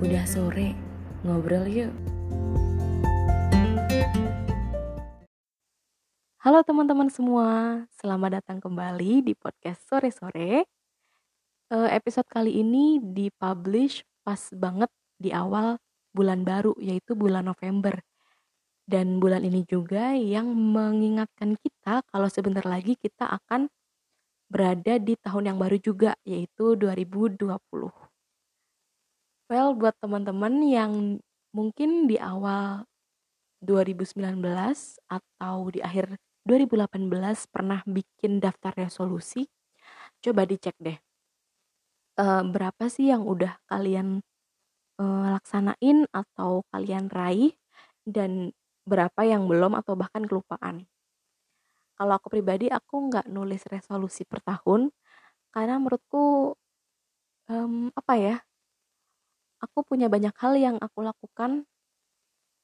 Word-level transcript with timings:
Udah 0.00 0.24
sore, 0.24 0.72
ngobrol 1.28 1.68
yuk. 1.68 1.92
Halo 6.40 6.64
teman-teman 6.64 7.12
semua, 7.12 7.84
selamat 8.00 8.40
datang 8.40 8.64
kembali 8.64 9.28
di 9.28 9.36
podcast 9.36 9.84
sore-sore. 9.84 10.64
Uh, 11.68 11.84
episode 11.92 12.24
kali 12.32 12.64
ini 12.64 12.96
dipublish 12.96 14.00
pas 14.24 14.40
banget 14.56 14.88
di 15.20 15.36
awal 15.36 15.76
bulan 16.16 16.48
baru, 16.48 16.72
yaitu 16.80 17.12
bulan 17.12 17.52
November. 17.52 18.00
Dan 18.88 19.20
bulan 19.20 19.44
ini 19.44 19.68
juga 19.68 20.16
yang 20.16 20.48
mengingatkan 20.48 21.60
kita 21.60 22.08
kalau 22.08 22.32
sebentar 22.32 22.64
lagi 22.64 22.96
kita 22.96 23.28
akan 23.28 23.68
berada 24.48 24.96
di 24.96 25.12
tahun 25.20 25.52
yang 25.52 25.58
baru 25.60 25.76
juga, 25.76 26.16
yaitu 26.24 26.72
2020. 26.72 28.09
Well, 29.50 29.74
buat 29.74 29.98
teman-teman 29.98 30.62
yang 30.62 31.18
mungkin 31.50 32.06
di 32.06 32.14
awal 32.22 32.86
2019 33.58 34.38
atau 35.10 35.56
di 35.74 35.82
akhir 35.82 36.22
2018 36.46 37.50
pernah 37.50 37.82
bikin 37.82 38.38
daftar 38.38 38.70
resolusi, 38.78 39.50
coba 40.22 40.46
dicek 40.46 40.78
deh. 40.78 40.94
Uh, 42.14 42.46
berapa 42.46 42.86
sih 42.86 43.10
yang 43.10 43.26
udah 43.26 43.58
kalian 43.66 44.22
uh, 45.02 45.34
laksanain 45.34 46.06
atau 46.14 46.62
kalian 46.70 47.10
raih 47.10 47.50
dan 48.06 48.54
berapa 48.86 49.26
yang 49.26 49.50
belum 49.50 49.74
atau 49.74 49.98
bahkan 49.98 50.30
kelupaan. 50.30 50.86
Kalau 51.98 52.14
aku 52.14 52.38
pribadi 52.38 52.70
aku 52.70 53.10
nggak 53.10 53.26
nulis 53.26 53.66
resolusi 53.66 54.22
per 54.22 54.46
tahun 54.46 54.94
karena 55.50 55.82
menurutku 55.82 56.54
um, 57.50 57.90
apa 57.98 58.14
ya 58.14 58.36
aku 59.60 59.84
punya 59.84 60.08
banyak 60.08 60.32
hal 60.40 60.56
yang 60.56 60.76
aku 60.80 61.04
lakukan 61.04 61.68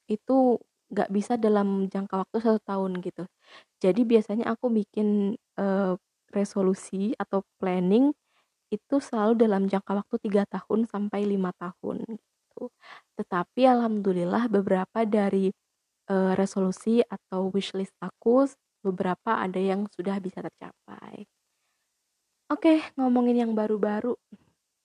itu 0.08 0.60
gak 0.90 1.10
bisa 1.10 1.34
dalam 1.36 1.90
jangka 1.90 2.14
waktu 2.26 2.36
satu 2.42 2.60
tahun 2.62 3.02
gitu. 3.02 3.26
Jadi 3.82 4.02
biasanya 4.06 4.54
aku 4.54 4.70
bikin 4.70 5.34
uh, 5.58 5.94
resolusi 6.30 7.12
atau 7.18 7.42
planning 7.58 8.14
itu 8.70 8.96
selalu 8.98 9.38
dalam 9.38 9.70
jangka 9.70 9.92
waktu 10.02 10.16
tiga 10.26 10.42
tahun 10.46 10.90
sampai 10.90 11.26
lima 11.26 11.54
tahun 11.58 12.02
gitu. 12.06 12.70
Tetapi 13.18 13.62
alhamdulillah 13.66 14.50
beberapa 14.50 15.06
dari 15.06 15.50
uh, 16.10 16.32
resolusi 16.38 17.02
atau 17.06 17.50
wishlist 17.50 17.94
aku 18.02 18.46
beberapa 18.82 19.42
ada 19.42 19.58
yang 19.58 19.90
sudah 19.90 20.18
bisa 20.22 20.38
tercapai. 20.42 21.26
Oke, 22.46 22.78
ngomongin 22.94 23.42
yang 23.42 23.52
baru-baru. 23.58 24.14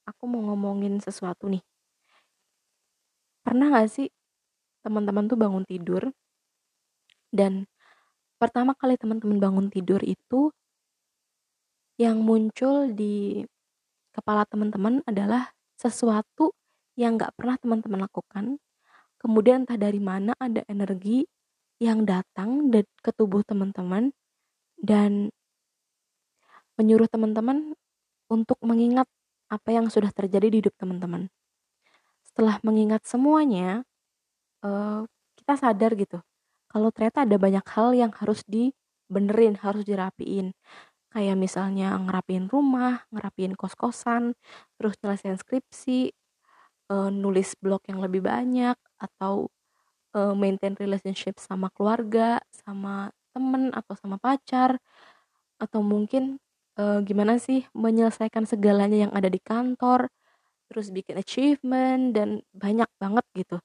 Aku 0.09 0.23
mau 0.25 0.41
ngomongin 0.49 0.97
sesuatu 0.97 1.45
nih 1.45 1.61
Pernah 3.41 3.73
gak 3.73 3.89
sih 3.89 4.07
teman-teman 4.85 5.25
tuh 5.25 5.37
bangun 5.37 5.65
tidur? 5.65 6.13
Dan 7.33 7.65
pertama 8.37 8.77
kali 8.77 8.97
teman-teman 9.01 9.37
bangun 9.41 9.67
tidur 9.73 10.01
itu 10.05 10.53
yang 11.97 12.21
muncul 12.21 12.89
di 12.93 13.45
kepala 14.13 14.45
teman-teman 14.45 15.01
adalah 15.09 15.53
sesuatu 15.77 16.53
yang 16.93 17.17
gak 17.17 17.33
pernah 17.33 17.57
teman-teman 17.57 18.05
lakukan. 18.05 18.61
Kemudian 19.17 19.65
entah 19.65 19.77
dari 19.77 20.01
mana 20.01 20.33
ada 20.37 20.61
energi 20.69 21.25
yang 21.81 22.05
datang 22.05 22.69
ke 23.01 23.11
tubuh 23.13 23.41
teman-teman. 23.41 24.13
Dan 24.81 25.29
menyuruh 26.81 27.05
teman-teman 27.05 27.77
untuk 28.25 28.57
mengingat 28.65 29.05
apa 29.51 29.69
yang 29.69 29.91
sudah 29.93 30.09
terjadi 30.09 30.49
di 30.49 30.57
hidup 30.65 30.73
teman-teman 30.79 31.29
setelah 32.31 32.57
mengingat 32.63 33.03
semuanya 33.03 33.83
uh, 34.63 35.03
kita 35.35 35.53
sadar 35.59 35.93
gitu 35.99 36.23
kalau 36.71 36.87
ternyata 36.95 37.27
ada 37.27 37.35
banyak 37.35 37.65
hal 37.75 37.91
yang 37.91 38.11
harus 38.15 38.47
dibenerin 38.47 39.59
harus 39.59 39.83
dirapiin. 39.83 40.55
Kayak 41.11 41.35
misalnya 41.35 41.99
ngerapiin 41.99 42.47
rumah 42.47 43.03
ngerapiin 43.11 43.59
kos-kosan 43.59 44.31
terus 44.79 44.95
nyelesain 45.03 45.35
skripsi 45.35 46.15
uh, 46.87 47.11
nulis 47.11 47.59
blog 47.59 47.83
yang 47.91 47.99
lebih 47.99 48.23
banyak 48.23 48.79
atau 48.95 49.51
uh, 50.15 50.31
maintain 50.31 50.71
relationship 50.79 51.35
sama 51.43 51.67
keluarga 51.75 52.39
sama 52.55 53.11
temen 53.35 53.75
atau 53.75 53.95
sama 53.99 54.15
pacar 54.15 54.79
atau 55.59 55.83
mungkin 55.83 56.39
uh, 56.79 57.03
gimana 57.03 57.35
sih 57.43 57.67
menyelesaikan 57.75 58.47
segalanya 58.47 59.07
yang 59.07 59.13
ada 59.15 59.27
di 59.27 59.43
kantor 59.43 60.07
terus 60.71 60.87
bikin 60.95 61.19
achievement 61.19 62.15
dan 62.15 62.39
banyak 62.55 62.87
banget 62.95 63.25
gitu 63.35 63.59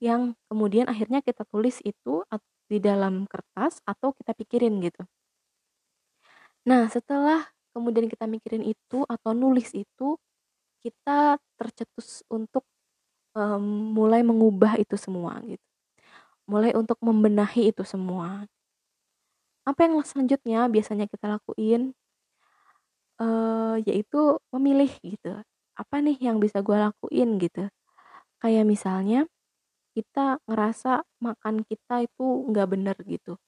yang 0.00 0.32
kemudian 0.48 0.88
akhirnya 0.88 1.20
kita 1.20 1.44
tulis 1.46 1.78
itu 1.84 2.24
di 2.66 2.78
dalam 2.80 3.28
kertas 3.28 3.84
atau 3.84 4.16
kita 4.16 4.32
pikirin 4.32 4.80
gitu. 4.80 5.04
Nah, 6.64 6.88
setelah 6.88 7.44
kemudian 7.76 8.08
kita 8.08 8.24
mikirin 8.24 8.64
itu 8.64 9.04
atau 9.04 9.36
nulis 9.36 9.74
itu, 9.76 10.16
kita 10.80 11.36
tercetus 11.60 12.24
untuk 12.32 12.64
um, 13.36 13.92
mulai 13.92 14.24
mengubah 14.24 14.80
itu 14.80 14.96
semua 14.96 15.36
gitu. 15.44 15.66
Mulai 16.48 16.72
untuk 16.72 16.96
membenahi 17.04 17.70
itu 17.74 17.84
semua. 17.84 18.48
Apa 19.68 19.84
yang 19.84 20.00
selanjutnya 20.00 20.66
biasanya 20.72 21.04
kita 21.06 21.36
lakuin? 21.36 21.92
Uh, 23.20 23.76
yaitu 23.84 24.40
memilih 24.48 24.88
gitu 25.04 25.44
apa 25.80 25.96
nih 26.04 26.20
yang 26.20 26.36
bisa 26.44 26.60
gue 26.60 26.76
lakuin 26.76 27.40
gitu. 27.40 27.72
Kayak 28.40 28.64
misalnya 28.68 29.24
kita 29.96 30.38
ngerasa 30.44 31.02
makan 31.24 31.64
kita 31.64 32.04
itu 32.04 32.24
nggak 32.52 32.68
bener 32.68 32.96
gitu. 33.08 33.40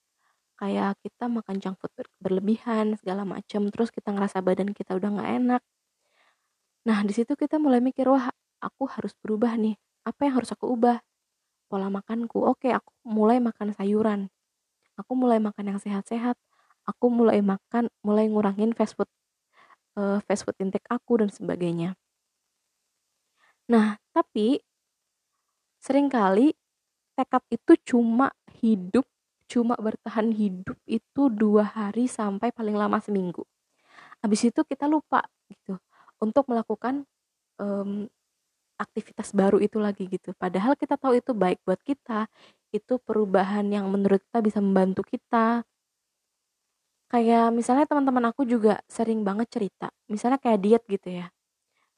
Kayak 0.56 0.96
kita 1.04 1.28
makan 1.28 1.56
junk 1.60 1.76
food 1.80 1.92
berlebihan 2.22 2.96
segala 2.96 3.28
macam 3.28 3.68
terus 3.68 3.92
kita 3.92 4.14
ngerasa 4.16 4.40
badan 4.40 4.72
kita 4.72 4.96
udah 4.96 5.10
nggak 5.20 5.30
enak. 5.44 5.62
Nah 6.88 6.98
di 7.04 7.12
situ 7.12 7.36
kita 7.36 7.60
mulai 7.60 7.84
mikir 7.84 8.08
wah 8.08 8.32
aku 8.64 8.88
harus 8.88 9.12
berubah 9.20 9.54
nih. 9.60 9.76
Apa 10.08 10.26
yang 10.28 10.34
harus 10.40 10.50
aku 10.56 10.72
ubah? 10.72 11.04
Pola 11.68 11.88
makanku 11.92 12.42
oke 12.42 12.68
aku 12.72 12.90
mulai 13.04 13.38
makan 13.44 13.76
sayuran. 13.76 14.32
Aku 14.96 15.12
mulai 15.16 15.40
makan 15.40 15.76
yang 15.76 15.80
sehat-sehat. 15.80 16.36
Aku 16.88 17.08
mulai 17.12 17.40
makan 17.44 17.92
mulai 18.02 18.26
ngurangin 18.28 18.74
fast 18.74 18.98
food 18.98 19.08
uh, 19.96 20.18
fast 20.26 20.42
food 20.48 20.58
intake 20.58 20.86
aku 20.90 21.22
dan 21.22 21.30
sebagainya 21.30 21.94
Nah, 23.72 23.96
tapi 24.12 24.60
sering 25.80 26.06
kali 26.12 26.52
tekad 27.16 27.42
itu 27.52 27.72
cuma 27.94 28.32
hidup, 28.62 29.06
cuma 29.50 29.74
bertahan 29.76 30.30
hidup 30.32 30.78
itu 30.88 31.22
dua 31.32 31.64
hari 31.66 32.06
sampai 32.08 32.50
paling 32.54 32.76
lama 32.76 32.98
seminggu. 33.02 33.44
Habis 34.22 34.50
itu 34.52 34.60
kita 34.66 34.86
lupa 34.86 35.24
gitu 35.50 35.78
untuk 36.22 36.46
melakukan 36.50 37.04
um, 37.58 38.06
aktivitas 38.78 39.32
baru 39.34 39.58
itu 39.62 39.78
lagi 39.82 40.06
gitu. 40.10 40.34
Padahal 40.36 40.74
kita 40.78 40.98
tahu 40.98 41.18
itu 41.18 41.32
baik 41.36 41.62
buat 41.66 41.80
kita, 41.82 42.26
itu 42.74 42.98
perubahan 43.02 43.66
yang 43.70 43.86
menurut 43.90 44.22
kita 44.30 44.40
bisa 44.44 44.58
membantu 44.62 45.02
kita. 45.06 45.64
Kayak 47.12 47.52
misalnya 47.52 47.84
teman-teman 47.84 48.32
aku 48.32 48.48
juga 48.48 48.80
sering 48.88 49.20
banget 49.22 49.48
cerita, 49.52 49.92
misalnya 50.08 50.40
kayak 50.40 50.60
diet 50.64 50.84
gitu 50.88 51.08
ya. 51.22 51.26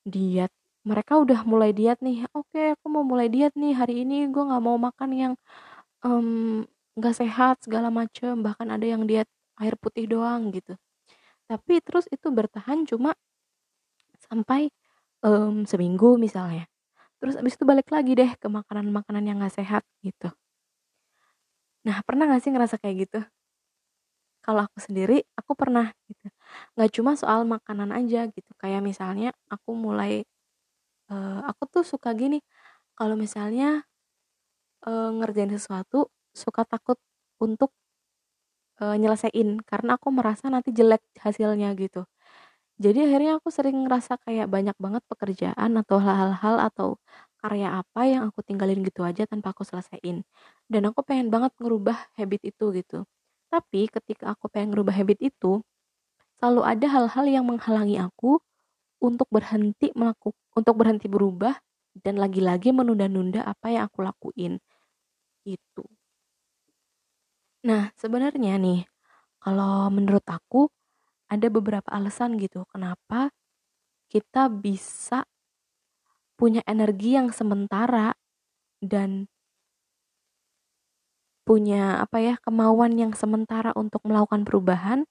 Diet 0.04 0.52
mereka 0.84 1.16
udah 1.16 1.40
mulai 1.48 1.72
diet 1.72 1.98
nih. 2.04 2.28
Oke 2.36 2.76
aku 2.76 2.86
mau 2.92 3.04
mulai 3.04 3.28
diet 3.32 3.56
nih. 3.56 3.72
Hari 3.72 4.04
ini 4.04 4.28
gue 4.28 4.42
nggak 4.44 4.62
mau 4.62 4.76
makan 4.76 5.10
yang 5.16 5.32
nggak 6.96 7.14
um, 7.14 7.20
sehat 7.20 7.64
segala 7.64 7.88
macem. 7.88 8.44
Bahkan 8.44 8.68
ada 8.68 8.84
yang 8.84 9.08
diet 9.08 9.28
air 9.60 9.74
putih 9.80 10.04
doang 10.04 10.52
gitu. 10.52 10.76
Tapi 11.48 11.80
terus 11.84 12.04
itu 12.12 12.28
bertahan 12.32 12.84
cuma 12.88 13.16
sampai 14.28 14.68
um, 15.24 15.64
seminggu 15.64 16.16
misalnya. 16.20 16.68
Terus 17.20 17.40
abis 17.40 17.56
itu 17.56 17.64
balik 17.64 17.88
lagi 17.88 18.12
deh 18.16 18.30
ke 18.36 18.48
makanan-makanan 18.48 19.24
yang 19.24 19.36
gak 19.40 19.56
sehat 19.56 19.82
gitu. 20.04 20.28
Nah 21.88 22.00
pernah 22.04 22.28
gak 22.28 22.42
sih 22.44 22.52
ngerasa 22.52 22.76
kayak 22.80 22.96
gitu? 23.08 23.20
Kalau 24.44 24.68
aku 24.68 24.78
sendiri 24.84 25.24
aku 25.40 25.56
pernah 25.56 25.88
gitu. 26.04 26.28
Nggak 26.76 26.90
cuma 27.00 27.16
soal 27.16 27.48
makanan 27.48 27.96
aja 27.96 28.28
gitu. 28.28 28.52
Kayak 28.60 28.84
misalnya 28.84 29.32
aku 29.48 29.72
mulai 29.72 30.28
uh, 31.14 31.38
aku 31.50 31.62
tuh 31.70 31.84
suka 31.86 32.10
gini, 32.18 32.42
kalau 32.98 33.14
misalnya, 33.14 33.86
uh, 34.86 35.10
ngerjain 35.18 35.52
sesuatu, 35.54 36.10
suka 36.34 36.66
takut 36.66 36.98
untuk, 37.38 37.70
uh, 38.82 38.96
nyelesain 38.98 39.62
karena 39.62 39.96
aku 39.98 40.08
merasa 40.10 40.50
nanti 40.50 40.70
jelek 40.74 41.02
hasilnya 41.22 41.72
gitu. 41.78 42.06
Jadi 42.82 43.06
akhirnya 43.06 43.38
aku 43.38 43.48
sering 43.54 43.86
ngerasa 43.86 44.18
kayak 44.26 44.50
banyak 44.50 44.74
banget 44.82 45.02
pekerjaan 45.06 45.70
atau 45.78 45.98
hal-hal 46.02 46.56
atau 46.58 46.98
karya 47.38 47.70
apa 47.84 48.02
yang 48.08 48.22
aku 48.30 48.42
tinggalin 48.42 48.82
gitu 48.82 49.06
aja 49.06 49.28
tanpa 49.30 49.54
aku 49.54 49.62
selesaiin. 49.62 50.26
Dan 50.66 50.82
aku 50.90 51.06
pengen 51.06 51.30
banget 51.30 51.54
ngerubah 51.62 51.94
habit 52.18 52.42
itu 52.50 52.74
gitu. 52.74 53.06
Tapi 53.52 53.86
ketika 53.92 54.34
aku 54.34 54.50
pengen 54.50 54.74
ngerubah 54.74 54.94
habit 54.96 55.22
itu, 55.22 55.62
selalu 56.40 56.62
ada 56.66 56.86
hal-hal 56.90 57.26
yang 57.30 57.44
menghalangi 57.46 57.98
aku 58.02 58.42
untuk 59.04 59.28
berhenti 59.28 59.92
melakukan 59.92 60.40
untuk 60.56 60.74
berhenti 60.80 61.06
berubah 61.12 61.52
dan 62.00 62.16
lagi-lagi 62.16 62.72
menunda-nunda 62.72 63.44
apa 63.44 63.68
yang 63.70 63.84
aku 63.86 64.00
lakuin. 64.00 64.56
Itu 65.44 65.84
nah 67.64 67.88
sebenarnya 67.96 68.60
nih 68.60 68.84
kalau 69.40 69.88
menurut 69.88 70.24
aku 70.28 70.68
ada 71.32 71.48
beberapa 71.48 71.88
alasan 71.88 72.36
gitu 72.36 72.68
kenapa 72.68 73.32
kita 74.12 74.52
bisa 74.52 75.24
punya 76.36 76.60
energi 76.68 77.16
yang 77.16 77.32
sementara 77.32 78.12
dan 78.84 79.32
punya 81.44 82.00
apa 82.00 82.20
ya 82.20 82.34
kemauan 82.40 82.96
yang 82.96 83.12
sementara 83.12 83.72
untuk 83.76 84.00
melakukan 84.04 84.44
perubahan 84.48 85.08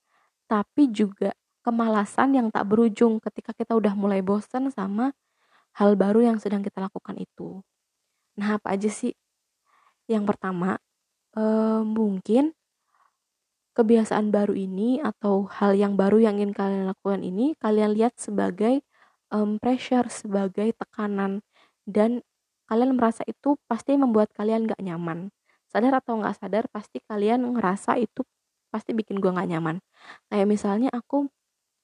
tapi 0.50 0.90
juga 0.90 1.34
kemalasan 1.64 2.36
yang 2.36 2.48
tak 2.52 2.68
berujung 2.68 3.24
ketika 3.24 3.56
kita 3.56 3.74
udah 3.74 3.96
mulai 3.96 4.20
bosan 4.20 4.70
sama 4.70 5.16
hal 5.80 5.96
baru 5.98 6.22
yang 6.34 6.38
sedang 6.38 6.62
kita 6.62 6.84
lakukan 6.84 7.18
itu. 7.18 7.64
Nah, 8.38 8.60
apa 8.60 8.76
aja 8.76 8.90
sih? 8.92 9.16
Yang 10.12 10.36
pertama, 10.36 10.78
eh, 11.40 11.82
mungkin 11.82 12.54
kebiasaan 13.74 14.30
baru 14.30 14.54
ini 14.54 15.02
atau 15.02 15.50
hal 15.50 15.74
yang 15.74 15.98
baru 15.98 16.22
yang 16.22 16.38
ingin 16.38 16.54
kalian 16.54 16.86
lakukan 16.86 17.26
ini 17.26 17.58
kalian 17.58 17.98
lihat 17.98 18.14
sebagai 18.22 18.86
um, 19.34 19.58
pressure, 19.58 20.06
sebagai 20.14 20.78
tekanan 20.78 21.42
dan 21.90 22.22
kalian 22.70 22.94
merasa 22.96 23.26
itu 23.26 23.58
pasti 23.66 23.98
membuat 23.98 24.30
kalian 24.38 24.70
gak 24.70 24.80
nyaman. 24.80 25.34
Sadar 25.68 25.98
atau 26.00 26.22
gak 26.22 26.38
sadar 26.38 26.70
pasti 26.70 27.02
kalian 27.02 27.58
ngerasa 27.58 27.98
itu 27.98 28.22
pasti 28.70 28.94
bikin 28.94 29.18
gue 29.18 29.34
gak 29.34 29.50
nyaman. 29.50 29.82
Kayak 30.30 30.48
misalnya 30.48 30.90
aku, 30.94 31.28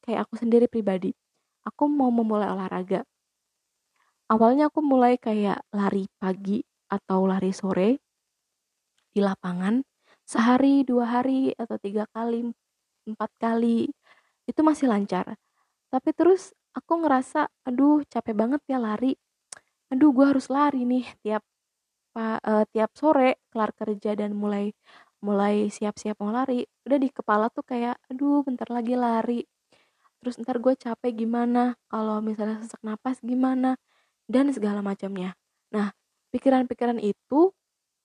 kayak 0.10 0.26
aku 0.26 0.42
sendiri 0.42 0.66
pribadi, 0.66 1.14
aku 1.62 1.86
mau 1.86 2.10
memulai 2.10 2.50
olahraga. 2.50 3.06
Awalnya 4.26 4.74
aku 4.74 4.82
mulai 4.82 5.22
kayak 5.22 5.62
lari 5.70 6.10
pagi 6.18 6.66
atau 6.90 7.30
lari 7.30 7.54
sore 7.54 8.02
di 9.14 9.22
lapangan. 9.22 9.86
Sehari 10.26 10.82
dua 10.82 11.22
hari 11.22 11.54
atau 11.54 11.78
tiga 11.78 12.10
kali 12.10 12.50
empat 13.06 13.30
kali 13.38 13.90
itu 14.50 14.62
masih 14.66 14.90
lancar. 14.90 15.38
Tapi 15.94 16.10
terus 16.18 16.58
aku 16.74 17.06
ngerasa 17.06 17.46
aduh 17.70 18.02
capek 18.10 18.34
banget 18.34 18.62
ya 18.66 18.82
lari. 18.82 19.14
Aduh 19.94 20.10
gue 20.10 20.26
harus 20.26 20.50
lari 20.50 20.90
nih 20.90 21.06
tiap 21.22 21.46
uh, 22.18 22.66
tiap 22.74 22.94
sore 22.98 23.42
kelar 23.54 23.74
kerja 23.78 24.18
dan 24.18 24.34
mulai 24.34 24.74
mulai 25.22 25.70
siap-siap 25.70 26.18
mau 26.22 26.34
lari. 26.34 26.66
Udah 26.86 26.98
di 26.98 27.10
kepala 27.14 27.50
tuh 27.54 27.66
kayak 27.66 27.98
aduh 28.10 28.42
bentar 28.46 28.70
lagi 28.74 28.94
lari 28.98 29.42
terus 30.20 30.36
ntar 30.42 30.60
gue 30.60 30.74
capek 30.76 31.12
gimana 31.26 31.76
kalau 31.92 32.20
misalnya 32.24 32.60
sesak 32.64 32.82
napas 32.84 33.20
gimana 33.24 33.80
dan 34.30 34.52
segala 34.56 34.84
macamnya. 34.84 35.36
Nah 35.76 35.92
pikiran-pikiran 36.36 37.00
itu 37.02 37.52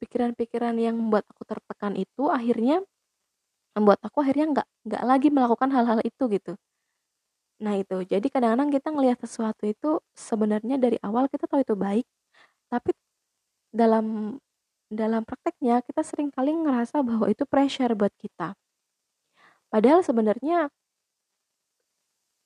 pikiran-pikiran 0.03 0.75
yang 0.79 0.97
membuat 0.99 1.25
aku 1.31 1.43
tertekan 1.49 1.95
itu 1.99 2.31
akhirnya 2.31 2.83
membuat 3.77 4.01
aku 4.07 4.23
akhirnya 4.23 4.47
nggak 4.55 4.69
nggak 4.87 5.03
lagi 5.07 5.29
melakukan 5.35 5.71
hal-hal 5.75 5.99
itu 6.07 6.25
gitu. 6.31 6.55
Nah 7.63 7.75
itu. 7.79 7.97
Jadi 8.07 8.27
kadang-kadang 8.31 8.71
kita 8.75 8.89
ngelihat 8.95 9.19
sesuatu 9.23 9.65
itu 9.67 9.99
sebenarnya 10.15 10.77
dari 10.79 10.99
awal 11.03 11.27
kita 11.31 11.47
tahu 11.51 11.63
itu 11.63 11.75
baik 11.79 12.07
tapi 12.73 12.91
dalam 13.75 14.39
dalam 14.91 15.23
prakteknya 15.27 15.83
kita 15.87 16.03
sering 16.07 16.31
kali 16.35 16.55
ngerasa 16.55 17.03
bahwa 17.03 17.27
itu 17.31 17.45
pressure 17.49 17.95
buat 17.99 18.15
kita. 18.19 18.55
Padahal 19.73 20.01
sebenarnya 20.07 20.71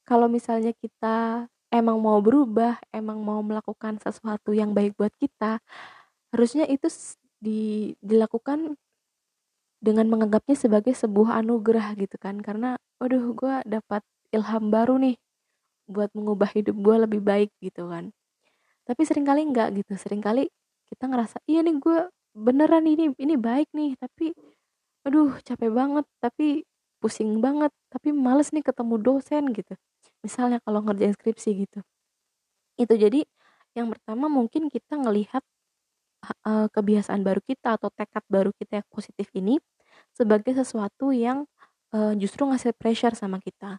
kalau 0.08 0.25
misalnya 0.32 0.72
kita 0.72 1.44
emang 1.69 2.00
mau 2.00 2.16
berubah, 2.25 2.81
emang 2.96 3.20
mau 3.20 3.44
melakukan 3.44 4.00
sesuatu 4.00 4.56
yang 4.56 4.72
baik 4.72 4.96
buat 4.96 5.12
kita, 5.20 5.60
harusnya 6.32 6.64
itu 6.64 6.88
di 7.44 7.93
dilakukan 8.00 8.72
dengan 9.78 10.08
menganggapnya 10.08 10.56
sebagai 10.56 10.96
sebuah 10.96 11.44
anugerah 11.44 11.93
gitu 12.00 12.16
kan. 12.16 12.40
Karena 12.40 12.81
waduh 12.96 13.37
gue 13.37 13.55
dapat 13.69 14.00
ilham 14.32 14.72
baru 14.72 14.96
nih 14.96 15.16
buat 15.84 16.08
mengubah 16.16 16.50
hidup 16.56 16.76
gue 16.81 16.96
lebih 17.05 17.20
baik 17.20 17.52
gitu 17.60 17.93
kan. 17.93 18.08
Tapi 18.88 19.02
sering 19.05 19.28
kali 19.28 19.44
enggak 19.44 19.76
gitu. 19.76 19.93
Seringkali 19.93 20.49
kita 20.88 21.05
ngerasa 21.05 21.44
iya 21.44 21.60
nih 21.60 21.76
gue 21.76 22.08
beneran 22.32 22.88
ini 22.88 23.12
ini 23.20 23.34
baik 23.37 23.69
nih 23.76 23.93
tapi 24.00 24.32
aduh 25.05 25.37
capek 25.44 25.70
banget 25.72 26.06
tapi 26.22 26.64
pusing 27.02 27.38
banget 27.44 27.70
tapi 27.93 28.10
males 28.14 28.50
nih 28.55 28.64
ketemu 28.64 28.94
dosen 29.00 29.44
gitu 29.52 29.75
misalnya 30.25 30.59
kalau 30.65 30.82
ngerjain 30.85 31.15
skripsi 31.15 31.50
gitu 31.67 31.81
itu 32.79 32.94
jadi 32.94 33.20
yang 33.75 33.91
pertama 33.93 34.26
mungkin 34.31 34.70
kita 34.70 34.99
ngelihat 34.99 35.43
uh, 36.47 36.67
kebiasaan 36.70 37.23
baru 37.23 37.43
kita 37.44 37.79
atau 37.79 37.91
tekad 37.94 38.25
baru 38.26 38.50
kita 38.56 38.82
yang 38.82 38.88
positif 38.91 39.29
ini 39.35 39.59
sebagai 40.15 40.55
sesuatu 40.55 41.15
yang 41.15 41.47
uh, 41.94 42.15
justru 42.19 42.47
ngasih 42.47 42.75
pressure 42.75 43.15
sama 43.15 43.38
kita. 43.43 43.79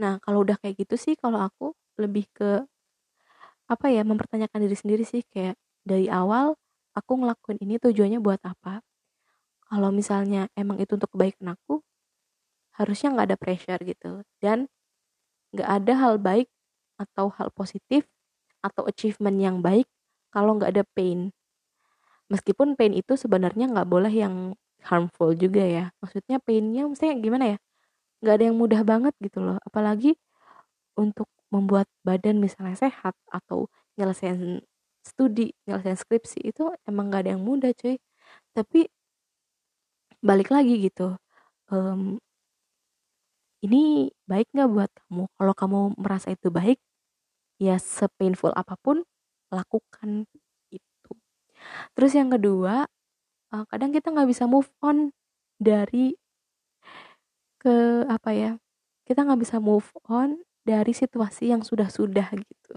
Nah, 0.00 0.20
kalau 0.20 0.44
udah 0.44 0.60
kayak 0.60 0.84
gitu 0.86 0.96
sih 1.00 1.14
kalau 1.16 1.40
aku 1.40 1.72
lebih 1.96 2.28
ke 2.32 2.64
apa 3.66 3.86
ya 3.90 4.06
mempertanyakan 4.06 4.62
diri 4.68 4.76
sendiri 4.78 5.02
sih 5.02 5.26
kayak 5.26 5.58
dari 5.82 6.06
awal 6.06 6.54
aku 6.94 7.12
ngelakuin 7.18 7.58
ini 7.64 7.80
tujuannya 7.80 8.20
buat 8.20 8.40
apa? 8.44 8.84
Kalau 9.66 9.90
misalnya 9.90 10.46
emang 10.54 10.78
itu 10.78 10.94
untuk 10.94 11.10
kebaikan 11.10 11.58
aku, 11.58 11.82
harusnya 12.78 13.10
nggak 13.16 13.26
ada 13.34 13.38
pressure 13.40 13.80
gitu 13.82 14.22
dan 14.38 14.70
nggak 15.56 15.68
ada 15.68 15.92
hal 15.96 16.14
baik 16.20 16.48
atau 17.00 17.32
hal 17.32 17.48
positif 17.52 18.04
atau 18.60 18.84
achievement 18.88 19.36
yang 19.40 19.64
baik 19.64 19.88
kalau 20.32 20.56
nggak 20.60 20.70
ada 20.76 20.84
pain. 20.92 21.32
Meskipun 22.28 22.74
pain 22.74 22.92
itu 22.92 23.14
sebenarnya 23.16 23.70
nggak 23.70 23.88
boleh 23.88 24.10
yang 24.12 24.58
harmful 24.84 25.32
juga 25.32 25.62
ya. 25.64 25.84
Maksudnya 26.02 26.38
painnya 26.42 26.84
maksudnya 26.86 27.14
gimana 27.16 27.44
ya? 27.56 27.58
Nggak 28.22 28.34
ada 28.36 28.44
yang 28.52 28.56
mudah 28.58 28.82
banget 28.84 29.14
gitu 29.22 29.38
loh. 29.40 29.56
Apalagi 29.64 30.18
untuk 30.98 31.28
membuat 31.52 31.86
badan 32.02 32.42
misalnya 32.42 32.74
sehat 32.76 33.14
atau 33.30 33.70
nyelesain 33.96 34.60
studi 35.06 35.54
nyelesain 35.70 35.94
skripsi 35.94 36.50
itu 36.50 36.74
emang 36.88 37.08
gak 37.14 37.26
ada 37.26 37.38
yang 37.38 37.42
mudah 37.46 37.70
cuy. 37.78 37.96
Tapi 38.56 38.90
balik 40.24 40.50
lagi 40.50 40.82
gitu 40.82 41.14
um, 41.70 42.18
ini 43.66 44.14
baik 44.30 44.48
nggak 44.54 44.70
buat 44.70 44.90
kamu 45.06 45.24
kalau 45.34 45.54
kamu 45.58 45.80
merasa 45.98 46.30
itu 46.30 46.48
baik 46.54 46.78
ya 47.58 47.76
sepainful 47.82 48.54
apa 48.54 48.78
pun 48.78 49.02
lakukan 49.50 50.30
Terus 51.94 52.12
yang 52.16 52.30
kedua, 52.32 52.86
uh, 53.52 53.64
kadang 53.70 53.90
kita 53.94 54.12
nggak 54.12 54.28
bisa 54.30 54.44
move 54.48 54.68
on 54.82 55.12
dari 55.58 56.16
ke 57.60 58.06
apa 58.06 58.30
ya? 58.34 58.52
Kita 59.06 59.22
nggak 59.22 59.40
bisa 59.42 59.56
move 59.62 59.86
on 60.10 60.42
dari 60.66 60.92
situasi 60.94 61.54
yang 61.54 61.62
sudah-sudah 61.62 62.28
gitu. 62.34 62.74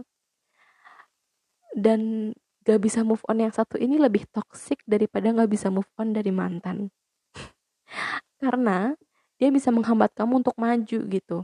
Dan 1.74 2.34
gak 2.66 2.86
bisa 2.86 3.02
move 3.02 3.24
on 3.26 3.42
yang 3.42 3.54
satu 3.56 3.82
ini 3.82 3.98
lebih 3.98 4.30
toxic 4.30 4.78
daripada 4.86 5.32
nggak 5.34 5.50
bisa 5.50 5.74
move 5.74 5.90
on 5.98 6.14
dari 6.14 6.30
mantan. 6.30 6.94
Karena 8.42 8.94
dia 9.40 9.50
bisa 9.50 9.72
menghambat 9.72 10.12
kamu 10.14 10.44
untuk 10.44 10.56
maju 10.60 11.00
gitu. 11.08 11.38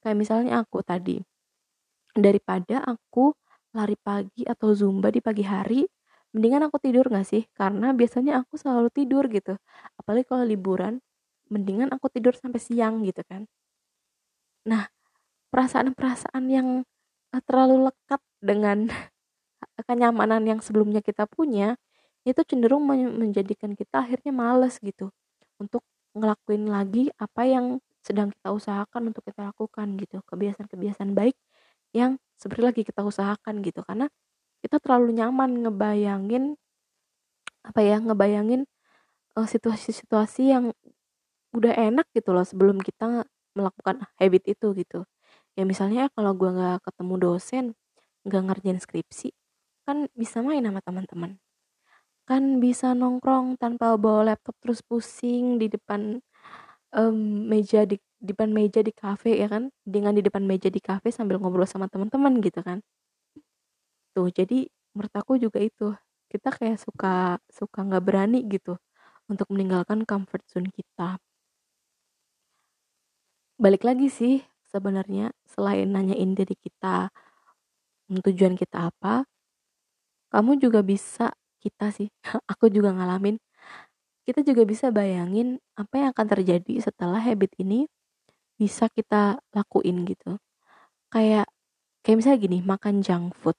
Kayak 0.00 0.16
misalnya 0.16 0.62
aku 0.62 0.80
tadi. 0.86 1.18
Daripada 2.14 2.86
aku 2.86 3.34
lari 3.72 3.96
pagi 3.98 4.44
atau 4.44 4.76
zumba 4.76 5.08
di 5.08 5.24
pagi 5.24 5.44
hari 5.44 5.82
mendingan 6.32 6.68
aku 6.68 6.80
tidur 6.80 7.08
gak 7.12 7.28
sih 7.28 7.44
karena 7.52 7.92
biasanya 7.92 8.44
aku 8.44 8.56
selalu 8.56 8.88
tidur 8.88 9.28
gitu 9.28 9.56
apalagi 10.00 10.24
kalau 10.28 10.44
liburan 10.44 11.00
mendingan 11.52 11.92
aku 11.92 12.08
tidur 12.08 12.32
sampai 12.32 12.60
siang 12.60 13.04
gitu 13.04 13.20
kan 13.28 13.44
nah 14.64 14.88
perasaan-perasaan 15.52 16.44
yang 16.48 16.68
eh, 17.36 17.42
terlalu 17.44 17.92
lekat 17.92 18.20
dengan 18.40 18.88
kenyamanan 19.88 20.44
yang 20.48 20.60
sebelumnya 20.64 21.04
kita 21.04 21.28
punya 21.28 21.76
itu 22.24 22.40
cenderung 22.46 22.86
menjadikan 22.88 23.74
kita 23.76 24.04
akhirnya 24.06 24.32
males 24.32 24.78
gitu 24.80 25.10
untuk 25.58 25.82
ngelakuin 26.16 26.68
lagi 26.68 27.08
apa 27.16 27.42
yang 27.48 27.66
sedang 28.02 28.34
kita 28.34 28.50
usahakan 28.52 29.12
untuk 29.14 29.22
kita 29.26 29.52
lakukan 29.52 29.96
gitu. 30.00 30.20
Kebiasaan-kebiasaan 30.26 31.12
baik 31.14 31.36
yang 31.96 32.18
seperti 32.36 32.62
lagi 32.62 32.82
kita 32.86 33.02
usahakan 33.06 33.62
gitu. 33.62 33.80
Karena 33.86 34.10
kita 34.62 34.78
terlalu 34.82 35.18
nyaman 35.18 35.66
ngebayangin 35.66 36.56
apa 37.62 37.80
ya 37.82 38.02
ngebayangin 38.02 38.66
uh, 39.38 39.46
situasi-situasi 39.46 40.42
yang 40.50 40.64
udah 41.54 41.72
enak 41.76 42.06
gitu 42.16 42.34
loh 42.34 42.42
sebelum 42.42 42.82
kita 42.82 43.28
melakukan 43.54 44.06
habit 44.18 44.42
itu 44.50 44.74
gitu. 44.74 45.06
Ya 45.54 45.68
misalnya 45.68 46.08
kalau 46.16 46.32
gue 46.32 46.48
nggak 46.48 46.82
ketemu 46.88 47.14
dosen 47.20 47.64
nggak 48.26 48.42
ngerjain 48.48 48.78
skripsi 48.78 49.34
kan 49.82 50.06
bisa 50.14 50.40
main 50.46 50.62
sama 50.62 50.78
teman-teman 50.78 51.41
kan 52.28 52.62
bisa 52.64 52.94
nongkrong 52.94 53.58
tanpa 53.62 53.98
bawa 53.98 54.32
laptop 54.34 54.54
terus 54.62 54.80
pusing 54.84 55.58
di 55.60 55.66
depan 55.68 56.22
um, 56.94 57.16
meja 57.50 57.84
di, 57.88 57.96
depan 58.22 58.48
meja 58.54 58.80
di 58.84 58.92
kafe 58.94 59.38
ya 59.42 59.48
kan? 59.50 59.72
Dengan 59.84 60.12
di 60.16 60.22
depan 60.24 60.44
meja 60.46 60.68
di 60.72 60.80
kafe 60.80 61.08
sambil 61.10 61.36
ngobrol 61.42 61.66
sama 61.68 61.86
teman-teman 61.92 62.38
gitu 62.44 62.60
kan. 62.62 62.78
Tuh 64.14 64.28
jadi 64.32 64.68
menurut 64.94 65.14
aku 65.16 65.32
juga 65.40 65.58
itu. 65.60 65.94
Kita 66.32 66.48
kayak 66.52 66.80
suka 66.80 67.36
suka 67.52 67.78
nggak 67.84 68.04
berani 68.04 68.40
gitu 68.48 68.76
untuk 69.28 69.48
meninggalkan 69.52 70.04
comfort 70.08 70.44
zone 70.48 70.68
kita. 70.72 71.20
Balik 73.60 73.84
lagi 73.84 74.08
sih 74.08 74.42
sebenarnya 74.72 75.36
selain 75.44 75.88
nanyain 75.92 76.32
diri 76.32 76.56
kita 76.56 77.12
tujuan 78.08 78.56
kita 78.56 78.92
apa 78.92 79.24
kamu 80.32 80.60
juga 80.60 80.80
bisa 80.80 81.32
kita 81.62 81.94
sih 81.94 82.10
aku 82.52 82.66
juga 82.68 82.90
ngalamin. 82.90 83.38
Kita 84.26 84.42
juga 84.46 84.62
bisa 84.66 84.90
bayangin 84.94 85.58
apa 85.74 85.94
yang 85.98 86.08
akan 86.14 86.26
terjadi 86.30 86.74
setelah 86.78 87.18
habit 87.18 87.54
ini 87.58 87.90
bisa 88.58 88.86
kita 88.90 89.42
lakuin 89.54 90.06
gitu. 90.06 90.38
Kayak 91.10 91.50
kayak 92.06 92.16
misalnya 92.18 92.38
gini 92.42 92.58
makan 92.62 93.02
junk 93.02 93.34
food. 93.38 93.58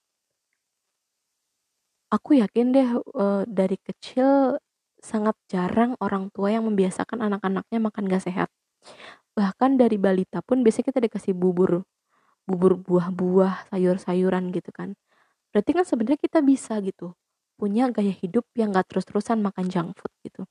Aku 2.12 2.38
yakin 2.38 2.72
deh 2.76 2.90
uh, 3.18 3.44
dari 3.50 3.76
kecil 3.82 4.60
sangat 5.04 5.36
jarang 5.52 6.00
orang 6.00 6.32
tua 6.32 6.54
yang 6.54 6.64
membiasakan 6.64 7.20
anak-anaknya 7.28 7.80
makan 7.84 8.08
gak 8.08 8.24
sehat. 8.24 8.50
Bahkan 9.36 9.82
dari 9.82 9.98
balita 10.00 10.40
pun 10.46 10.62
biasanya 10.64 10.94
kita 10.94 11.02
dikasih 11.10 11.34
bubur 11.36 11.84
bubur 12.48 12.76
buah-buah 12.80 13.72
sayur-sayuran 13.72 14.52
gitu 14.56 14.72
kan. 14.72 14.96
Berarti 15.52 15.72
kan 15.76 15.86
sebenarnya 15.88 16.20
kita 16.22 16.40
bisa 16.46 16.78
gitu 16.84 17.16
punya 17.64 17.88
gaya 17.96 18.12
hidup 18.12 18.44
yang 18.60 18.76
gak 18.76 18.92
terus-terusan 18.92 19.40
makan 19.40 19.72
junk 19.72 19.96
food 19.96 20.12
gitu. 20.28 20.44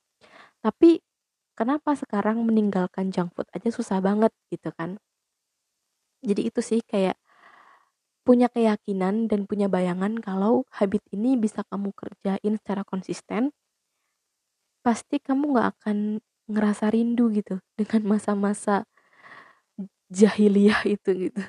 Tapi 0.64 1.04
kenapa 1.52 1.92
sekarang 1.92 2.40
meninggalkan 2.40 3.12
junk 3.12 3.37
food 3.37 3.45
aja 3.52 3.69
susah 3.69 4.00
banget 4.00 4.33
gitu 4.49 4.73
kan? 4.73 4.97
Jadi 6.25 6.49
itu 6.49 6.64
sih 6.64 6.81
kayak 6.81 7.21
punya 8.25 8.49
keyakinan 8.49 9.28
dan 9.28 9.45
punya 9.45 9.69
bayangan 9.69 10.16
kalau 10.25 10.64
habit 10.73 11.04
ini 11.12 11.37
bisa 11.37 11.61
kamu 11.69 11.92
kerjain 11.92 12.54
secara 12.57 12.81
konsisten 12.88 13.52
pasti 14.81 15.21
kamu 15.21 15.61
gak 15.61 15.69
akan 15.76 15.99
ngerasa 16.49 16.88
rindu 16.97 17.28
gitu 17.37 17.61
dengan 17.76 18.16
masa-masa 18.16 18.88
jahiliyah 20.09 20.83
itu 20.88 21.28
gitu 21.28 21.42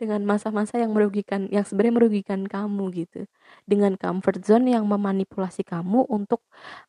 dengan 0.00 0.22
masa-masa 0.26 0.78
yang 0.80 0.92
merugikan 0.96 1.48
yang 1.50 1.64
sebenarnya 1.66 1.96
merugikan 1.98 2.40
kamu 2.46 2.84
gitu. 3.04 3.26
Dengan 3.68 3.96
comfort 3.96 4.42
zone 4.44 4.72
yang 4.74 4.84
memanipulasi 4.88 5.62
kamu 5.66 6.06
untuk 6.10 6.42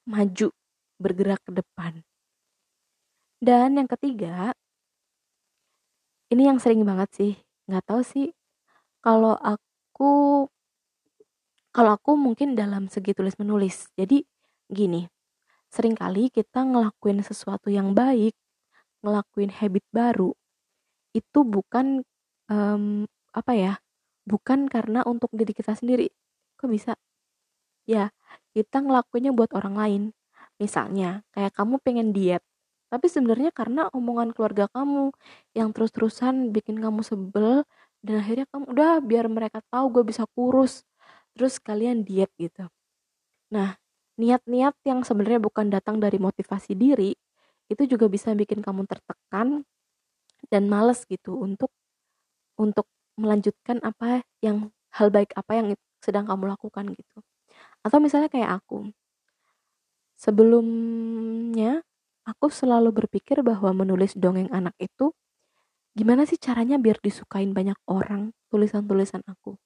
maju 0.07 0.51
bergerak 0.99 1.41
ke 1.47 1.51
depan. 1.59 2.03
Dan 3.43 3.75
yang 3.75 3.89
ketiga 3.91 4.55
ini 6.31 6.49
yang 6.49 6.57
sering 6.57 6.81
banget 6.87 7.09
sih 7.13 7.33
nggak 7.69 7.85
tahu 7.85 8.01
sih 8.03 8.27
kalau 9.03 9.35
aku 9.37 10.47
kalau 11.73 11.91
aku 11.97 12.13
mungkin 12.17 12.53
dalam 12.53 12.87
segi 12.89 13.11
tulis 13.17 13.35
menulis 13.41 13.89
jadi 13.97 14.21
gini 14.69 15.09
sering 15.73 15.97
kali 15.97 16.29
kita 16.29 16.61
ngelakuin 16.61 17.25
sesuatu 17.25 17.73
yang 17.73 17.97
baik, 17.97 18.37
ngelakuin 19.01 19.49
habit 19.49 19.81
baru, 19.89 20.37
itu 21.17 21.41
bukan 21.41 22.05
um, 22.53 23.09
apa 23.33 23.51
ya, 23.57 23.73
bukan 24.29 24.69
karena 24.69 25.01
untuk 25.09 25.33
diri 25.33 25.57
kita 25.57 25.73
sendiri. 25.73 26.13
Kok 26.61 26.69
bisa? 26.69 26.93
Ya, 27.89 28.13
kita 28.53 28.85
ngelakuinnya 28.85 29.33
buat 29.33 29.51
orang 29.57 29.75
lain. 29.75 30.03
Misalnya, 30.61 31.25
kayak 31.33 31.57
kamu 31.57 31.81
pengen 31.81 32.13
diet, 32.13 32.45
tapi 32.93 33.09
sebenarnya 33.09 33.49
karena 33.49 33.89
omongan 33.89 34.37
keluarga 34.37 34.69
kamu 34.69 35.09
yang 35.57 35.73
terus-terusan 35.73 36.53
bikin 36.53 36.77
kamu 36.77 37.01
sebel 37.01 37.65
dan 38.05 38.21
akhirnya 38.21 38.45
kamu 38.53 38.69
udah 38.69 38.91
biar 39.01 39.25
mereka 39.33 39.65
tahu 39.73 39.97
gue 39.97 40.03
bisa 40.13 40.29
kurus 40.37 40.85
terus 41.33 41.57
kalian 41.57 42.05
diet 42.05 42.29
gitu 42.37 42.69
nah 43.49 43.81
niat-niat 44.21 44.77
yang 44.85 45.01
sebenarnya 45.01 45.41
bukan 45.41 45.73
datang 45.73 45.97
dari 45.97 46.21
motivasi 46.21 46.77
diri 46.77 47.17
itu 47.65 47.83
juga 47.89 48.05
bisa 48.05 48.29
bikin 48.37 48.61
kamu 48.61 48.85
tertekan 48.85 49.65
dan 50.53 50.69
males 50.69 51.01
gitu 51.09 51.33
untuk 51.41 51.73
untuk 52.57 52.89
melanjutkan 53.17 53.81
apa 53.85 54.25
yang 54.41 54.73
hal 54.93 55.09
baik 55.09 55.33
apa 55.37 55.51
yang 55.57 55.67
sedang 56.01 56.25
kamu 56.29 56.53
lakukan 56.53 56.93
gitu. 56.93 57.17
Atau 57.85 57.97
misalnya 58.01 58.29
kayak 58.29 58.63
aku. 58.63 58.89
Sebelumnya 60.17 61.83
aku 62.23 62.47
selalu 62.47 63.03
berpikir 63.03 63.43
bahwa 63.43 63.75
menulis 63.75 64.15
dongeng 64.15 64.47
anak 64.53 64.75
itu 64.79 65.11
gimana 65.93 66.25
sih 66.25 66.39
caranya 66.41 66.81
biar 66.81 66.97
disukain 67.03 67.53
banyak 67.53 67.77
orang 67.85 68.31
tulisan-tulisan 68.49 69.21
aku? 69.27 69.59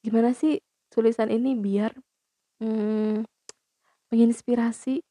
Gimana 0.00 0.34
sih 0.34 0.60
tulisan 0.90 1.30
ini 1.30 1.54
biar 1.56 1.94
hmm, 2.60 3.24
menginspirasi? 4.10 5.04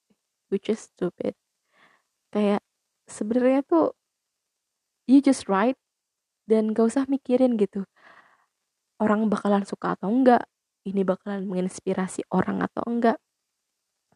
Which 0.49 0.65
is 0.65 0.89
stupid. 0.89 1.37
Kayak 2.33 2.65
sebenarnya 3.05 3.61
tuh 3.65 3.93
you 5.05 5.21
just 5.21 5.45
write 5.45 5.77
dan 6.49 6.73
gak 6.73 6.89
usah 6.89 7.05
mikirin 7.05 7.53
gitu. 7.61 7.85
Orang 8.99 9.29
bakalan 9.29 9.63
suka 9.63 9.95
atau 9.95 10.09
enggak 10.11 10.43
ini 10.83 11.05
bakalan 11.05 11.45
menginspirasi 11.45 12.25
orang 12.33 12.65
atau 12.65 12.83
enggak. 12.89 13.17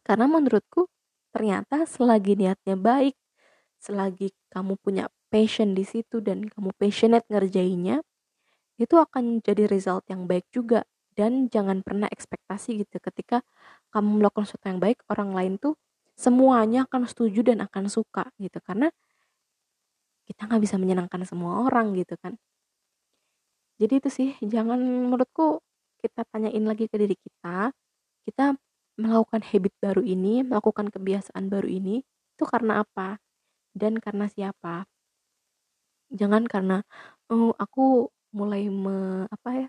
Karena 0.04 0.26
menurutku 0.28 0.90
ternyata 1.32 1.86
selagi 1.88 2.34
niatnya 2.36 2.76
baik 2.76 3.14
selagi 3.84 4.32
kamu 4.48 4.80
punya 4.80 5.12
passion 5.28 5.76
di 5.76 5.84
situ 5.84 6.24
dan 6.24 6.48
kamu 6.48 6.72
passionate 6.80 7.28
ngerjainnya 7.28 8.00
itu 8.80 8.96
akan 8.98 9.44
jadi 9.44 9.68
result 9.70 10.08
yang 10.08 10.24
baik 10.24 10.48
juga. 10.50 10.88
Dan 11.14 11.46
jangan 11.46 11.86
pernah 11.86 12.10
ekspektasi 12.10 12.82
gitu 12.82 12.98
ketika 12.98 13.46
kamu 13.94 14.18
melakukan 14.18 14.50
sesuatu 14.50 14.66
yang 14.66 14.82
baik 14.82 14.98
orang 15.06 15.30
lain 15.30 15.54
tuh 15.62 15.78
semuanya 16.18 16.90
akan 16.90 17.06
setuju 17.06 17.46
dan 17.54 17.62
akan 17.62 17.86
suka 17.86 18.34
gitu. 18.42 18.58
Karena 18.64 18.90
kita 20.28 20.48
nggak 20.48 20.62
bisa 20.64 20.76
menyenangkan 20.80 21.22
semua 21.28 21.64
orang 21.66 21.92
gitu 21.98 22.16
kan. 22.20 22.36
Jadi 23.80 23.94
itu 23.98 24.08
sih 24.10 24.28
jangan 24.38 24.78
menurutku 24.78 25.58
kita 25.98 26.22
tanyain 26.30 26.62
lagi 26.62 26.86
ke 26.86 26.96
diri 27.00 27.16
kita 27.18 27.74
kita 28.26 28.54
melakukan 29.00 29.42
habit 29.42 29.74
baru 29.82 30.02
ini 30.04 30.42
melakukan 30.46 30.88
kebiasaan 30.94 31.50
baru 31.50 31.68
ini 31.68 32.02
itu 32.34 32.44
karena 32.46 32.82
apa? 32.86 33.18
Dan 33.74 33.98
karena 34.02 34.26
siapa? 34.30 34.86
Jangan 36.12 36.44
karena 36.46 36.84
oh 37.32 37.56
aku 37.56 38.10
mulai 38.34 38.68
me, 38.68 39.24
apa 39.30 39.48
ya 39.64 39.66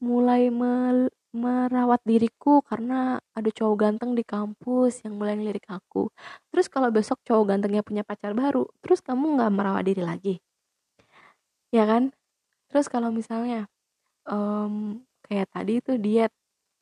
mulai 0.00 0.48
me, 0.48 1.08
merawat 1.30 2.00
diriku 2.02 2.58
karena 2.66 3.22
ada 3.38 3.50
cowok 3.54 3.76
ganteng 3.78 4.10
di 4.18 4.24
kampus 4.26 5.06
yang 5.06 5.14
mulai 5.20 5.38
ngelirik 5.38 5.66
aku. 5.70 6.10
Terus 6.50 6.66
kalau 6.66 6.90
besok 6.90 7.22
cowok 7.22 7.44
gantengnya 7.54 7.82
punya 7.86 8.02
pacar 8.02 8.32
baru, 8.34 8.66
terus 8.82 8.98
kamu 9.04 9.38
nggak 9.38 9.50
merawat 9.54 9.84
diri 9.86 10.02
lagi, 10.02 10.34
ya 11.74 11.84
kan? 11.86 12.10
Terus 12.70 12.86
kalau 12.90 13.10
misalnya 13.14 13.66
um, 14.28 15.02
kayak 15.26 15.48
tadi 15.54 15.72
itu 15.82 15.92
diet, 16.00 16.32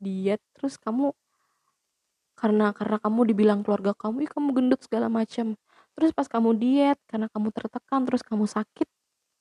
diet, 0.00 0.40
terus 0.56 0.76
kamu 0.80 1.12
karena 2.38 2.70
karena 2.70 2.96
kamu 3.02 3.20
dibilang 3.34 3.60
keluarga 3.66 3.92
kamu, 3.98 4.24
ih 4.26 4.30
kamu 4.30 4.48
gendut 4.56 4.80
segala 4.86 5.10
macam. 5.10 5.58
Terus 5.98 6.10
pas 6.14 6.28
kamu 6.30 6.54
diet 6.56 6.98
karena 7.10 7.26
kamu 7.32 7.50
tertekan, 7.50 8.06
terus 8.06 8.22
kamu 8.22 8.46
sakit, 8.46 8.88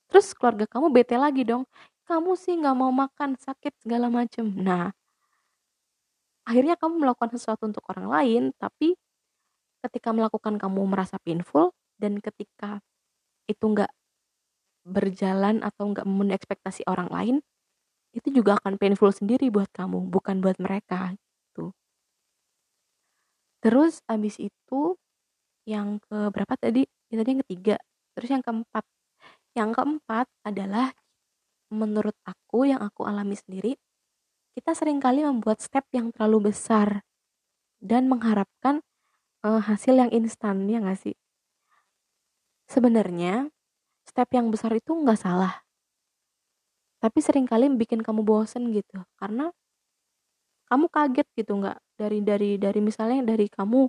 terus 0.10 0.34
keluarga 0.38 0.66
kamu 0.70 0.88
bete 0.94 1.16
lagi 1.20 1.44
dong 1.48 1.64
kamu 2.08 2.32
sih 2.40 2.56
nggak 2.56 2.78
mau 2.80 2.90
makan 2.90 3.36
sakit 3.36 3.74
segala 3.84 4.08
macem. 4.08 4.48
Nah 4.56 4.96
akhirnya 6.48 6.80
kamu 6.80 7.04
melakukan 7.04 7.36
sesuatu 7.36 7.68
untuk 7.68 7.84
orang 7.92 8.08
lain 8.08 8.44
tapi 8.56 8.96
ketika 9.84 10.16
melakukan 10.16 10.56
kamu 10.56 10.82
merasa 10.88 11.20
painful 11.22 11.76
dan 12.00 12.24
ketika 12.24 12.80
itu 13.52 13.64
nggak 13.68 13.92
berjalan 14.88 15.60
atau 15.60 15.92
nggak 15.92 16.08
memenuhi 16.08 16.40
ekspektasi 16.40 16.88
orang 16.88 17.12
lain 17.12 17.36
itu 18.16 18.32
juga 18.32 18.56
akan 18.58 18.80
painful 18.80 19.12
sendiri 19.12 19.52
buat 19.52 19.68
kamu 19.76 20.08
bukan 20.08 20.40
buat 20.40 20.58
mereka 20.58 21.14
gitu. 21.20 21.76
Terus 23.62 24.02
abis 24.08 24.40
itu 24.40 24.96
yang 25.68 26.00
ke 26.00 26.32
berapa 26.32 26.56
tadi? 26.56 26.88
Ya 27.12 27.16
tadi 27.22 27.30
yang 27.38 27.42
ketiga. 27.46 27.76
Terus 28.16 28.30
yang 28.34 28.44
keempat. 28.46 28.86
Yang 29.58 29.70
keempat 29.78 30.28
adalah 30.48 30.96
menurut 31.74 32.16
aku 32.24 32.68
yang 32.68 32.82
aku 32.84 33.04
alami 33.08 33.36
sendiri, 33.36 33.76
kita 34.58 34.74
sering 34.74 34.98
kali 34.98 35.22
membuat 35.22 35.62
step 35.62 35.86
yang 35.94 36.10
terlalu 36.10 36.52
besar 36.52 37.06
dan 37.80 38.10
mengharapkan 38.10 38.82
uh, 39.46 39.62
hasil 39.62 39.96
yang 39.96 40.12
instan, 40.12 40.66
ya 40.68 40.82
nggak 40.82 41.00
sih? 41.00 41.16
Sebenarnya, 42.68 43.48
step 44.08 44.30
yang 44.36 44.52
besar 44.52 44.76
itu 44.76 44.92
nggak 44.92 45.20
salah. 45.20 45.64
Tapi 46.98 47.20
sering 47.22 47.46
kali 47.46 47.70
bikin 47.78 48.02
kamu 48.02 48.26
bosen 48.26 48.74
gitu, 48.74 49.06
karena 49.22 49.54
kamu 50.68 50.86
kaget 50.92 51.28
gitu 51.40 51.52
nggak 51.64 51.78
dari 51.96 52.20
dari 52.22 52.60
dari 52.60 52.80
misalnya 52.84 53.24
dari 53.24 53.48
kamu 53.48 53.88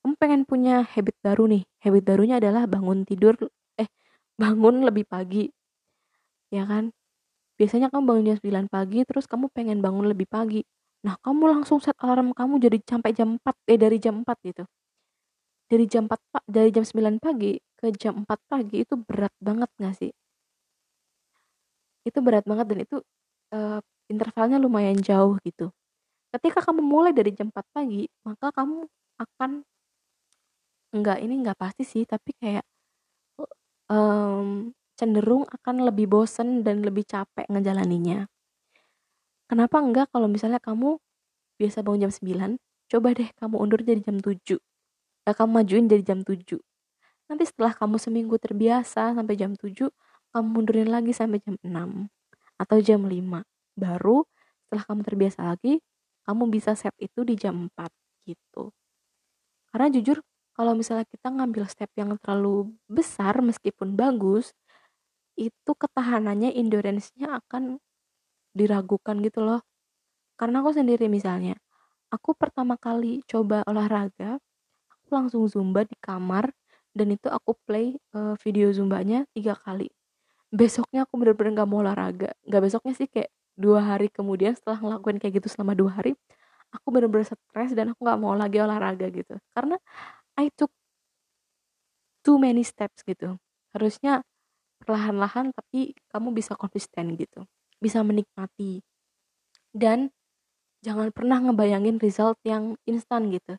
kamu 0.00 0.14
pengen 0.20 0.42
punya 0.44 0.84
habit 0.84 1.16
baru 1.24 1.48
nih 1.48 1.62
habit 1.84 2.02
barunya 2.04 2.36
adalah 2.40 2.68
bangun 2.68 3.08
tidur 3.08 3.36
eh 3.80 3.88
bangun 4.36 4.84
lebih 4.84 5.08
pagi 5.08 5.48
ya 6.52 6.64
kan 6.68 6.92
biasanya 7.60 7.92
kamu 7.92 8.02
bangun 8.08 8.24
jam 8.32 8.36
9 8.40 8.66
pagi 8.72 9.04
terus 9.04 9.28
kamu 9.28 9.52
pengen 9.52 9.84
bangun 9.84 10.08
lebih 10.08 10.24
pagi. 10.24 10.64
Nah 11.04 11.20
kamu 11.20 11.44
langsung 11.60 11.76
set 11.84 11.96
alarm 12.00 12.32
kamu 12.32 12.56
jadi 12.64 12.76
sampai 12.88 13.12
jam 13.12 13.36
4 13.36 13.56
eh 13.68 13.76
dari 13.76 13.98
jam 14.00 14.24
4 14.24 14.38
gitu. 14.48 14.64
Dari 15.70 15.84
jam 15.92 16.04
4 16.08 16.20
pak 16.32 16.44
dari 16.48 16.70
jam 16.74 16.84
9 16.88 17.20
pagi 17.20 17.52
ke 17.78 17.86
jam 18.00 18.24
4 18.24 18.40
pagi 18.50 18.76
itu 18.84 18.94
berat 18.96 19.34
banget 19.44 19.68
gak 19.76 19.94
sih? 20.00 20.10
Itu 22.08 22.18
berat 22.24 22.44
banget 22.48 22.66
dan 22.72 22.78
itu 22.80 22.96
uh, 23.52 23.80
intervalnya 24.08 24.56
lumayan 24.56 24.96
jauh 24.98 25.36
gitu. 25.44 25.68
Ketika 26.32 26.64
kamu 26.64 26.82
mulai 26.82 27.12
dari 27.12 27.30
jam 27.36 27.52
4 27.52 27.66
pagi 27.76 28.08
maka 28.24 28.48
kamu 28.56 28.88
akan 29.20 29.50
enggak 30.96 31.18
ini 31.22 31.34
enggak 31.40 31.58
pasti 31.60 31.84
sih 31.86 32.02
tapi 32.08 32.30
kayak 32.40 32.64
um, 33.90 34.72
cenderung 35.00 35.48
akan 35.48 35.88
lebih 35.88 36.04
bosen 36.12 36.60
dan 36.60 36.84
lebih 36.84 37.08
capek 37.08 37.48
ngejalaninya. 37.48 38.28
Kenapa 39.48 39.80
enggak 39.80 40.12
kalau 40.12 40.28
misalnya 40.28 40.60
kamu 40.60 41.00
biasa 41.60 41.84
bangun 41.84 42.08
jam 42.08 42.12
9 42.12 42.56
coba 42.88 43.08
deh 43.12 43.28
kamu 43.36 43.54
undur 43.60 43.84
jadi 43.84 44.00
jam 44.00 44.16
7 44.16 44.56
eh, 44.56 45.34
kamu 45.36 45.50
majuin 45.60 45.84
jadi 45.92 46.00
jam 46.00 46.24
7 46.24 46.56
nanti 47.28 47.44
setelah 47.44 47.76
kamu 47.76 48.00
seminggu 48.00 48.40
terbiasa 48.40 49.12
sampai 49.12 49.36
jam 49.36 49.52
7 49.52 49.92
kamu 50.32 50.46
mundurin 50.48 50.88
lagi 50.88 51.12
sampai 51.12 51.44
jam 51.44 51.60
6 51.60 52.08
atau 52.56 52.76
jam 52.80 53.04
5 53.04 53.44
baru 53.76 54.24
setelah 54.64 54.84
kamu 54.88 55.00
terbiasa 55.04 55.40
lagi 55.52 55.84
kamu 56.24 56.48
bisa 56.48 56.72
set 56.72 56.96
itu 56.96 57.20
di 57.28 57.36
jam 57.36 57.68
4 57.76 57.92
gitu. 58.24 58.72
Karena 59.70 59.88
jujur 59.92 60.24
kalau 60.56 60.72
misalnya 60.76 61.06
kita 61.08 61.28
ngambil 61.28 61.64
step 61.68 61.88
yang 61.96 62.16
terlalu 62.20 62.72
besar 62.88 63.38
meskipun 63.40 63.96
bagus 63.96 64.52
itu 65.40 65.72
ketahanannya 65.72 66.52
endurance-nya 66.52 67.40
akan 67.40 67.80
diragukan 68.52 69.16
gitu 69.24 69.40
loh. 69.40 69.64
Karena 70.36 70.60
aku 70.60 70.76
sendiri 70.76 71.08
misalnya 71.08 71.56
aku 72.12 72.36
pertama 72.36 72.76
kali 72.76 73.24
coba 73.24 73.64
olahraga 73.64 74.36
aku 74.90 75.08
langsung 75.14 75.42
zumba 75.48 75.86
di 75.86 75.96
kamar 75.98 76.50
dan 76.92 77.14
itu 77.14 77.30
aku 77.30 77.54
play 77.66 77.96
uh, 78.12 78.34
video 78.42 78.68
zumbanya 78.74 79.24
tiga 79.32 79.56
kali. 79.56 79.88
Besoknya 80.50 81.06
aku 81.06 81.14
bener-bener 81.18 81.62
gak 81.62 81.68
mau 81.70 81.80
olahraga. 81.82 82.34
Gak 82.46 82.62
besoknya 82.66 82.94
sih 82.98 83.06
kayak 83.06 83.30
dua 83.54 83.82
hari 83.82 84.10
kemudian 84.10 84.54
setelah 84.58 84.78
ngelakuin 84.82 85.18
kayak 85.22 85.42
gitu 85.42 85.48
selama 85.52 85.74
dua 85.78 85.90
hari 86.02 86.12
aku 86.70 86.86
bener-bener 86.94 87.26
stres 87.26 87.74
dan 87.74 87.94
aku 87.94 88.00
gak 88.06 88.18
mau 88.18 88.34
lagi 88.34 88.58
olahraga 88.62 89.06
gitu. 89.10 89.38
Karena 89.54 89.78
I 90.38 90.50
took 90.54 90.70
too 92.22 92.38
many 92.38 92.62
steps 92.66 93.02
gitu. 93.06 93.38
Harusnya 93.74 94.22
perlahan-lahan 94.80 95.52
tapi 95.52 95.94
kamu 96.10 96.32
bisa 96.34 96.56
konsisten 96.56 97.14
gitu 97.20 97.44
bisa 97.80 98.04
menikmati. 98.04 98.84
Dan 99.72 100.12
jangan 100.84 101.10
pernah 101.10 101.40
ngebayangin 101.40 101.98
result 101.98 102.36
yang 102.44 102.76
instan 102.84 103.32
gitu. 103.32 103.56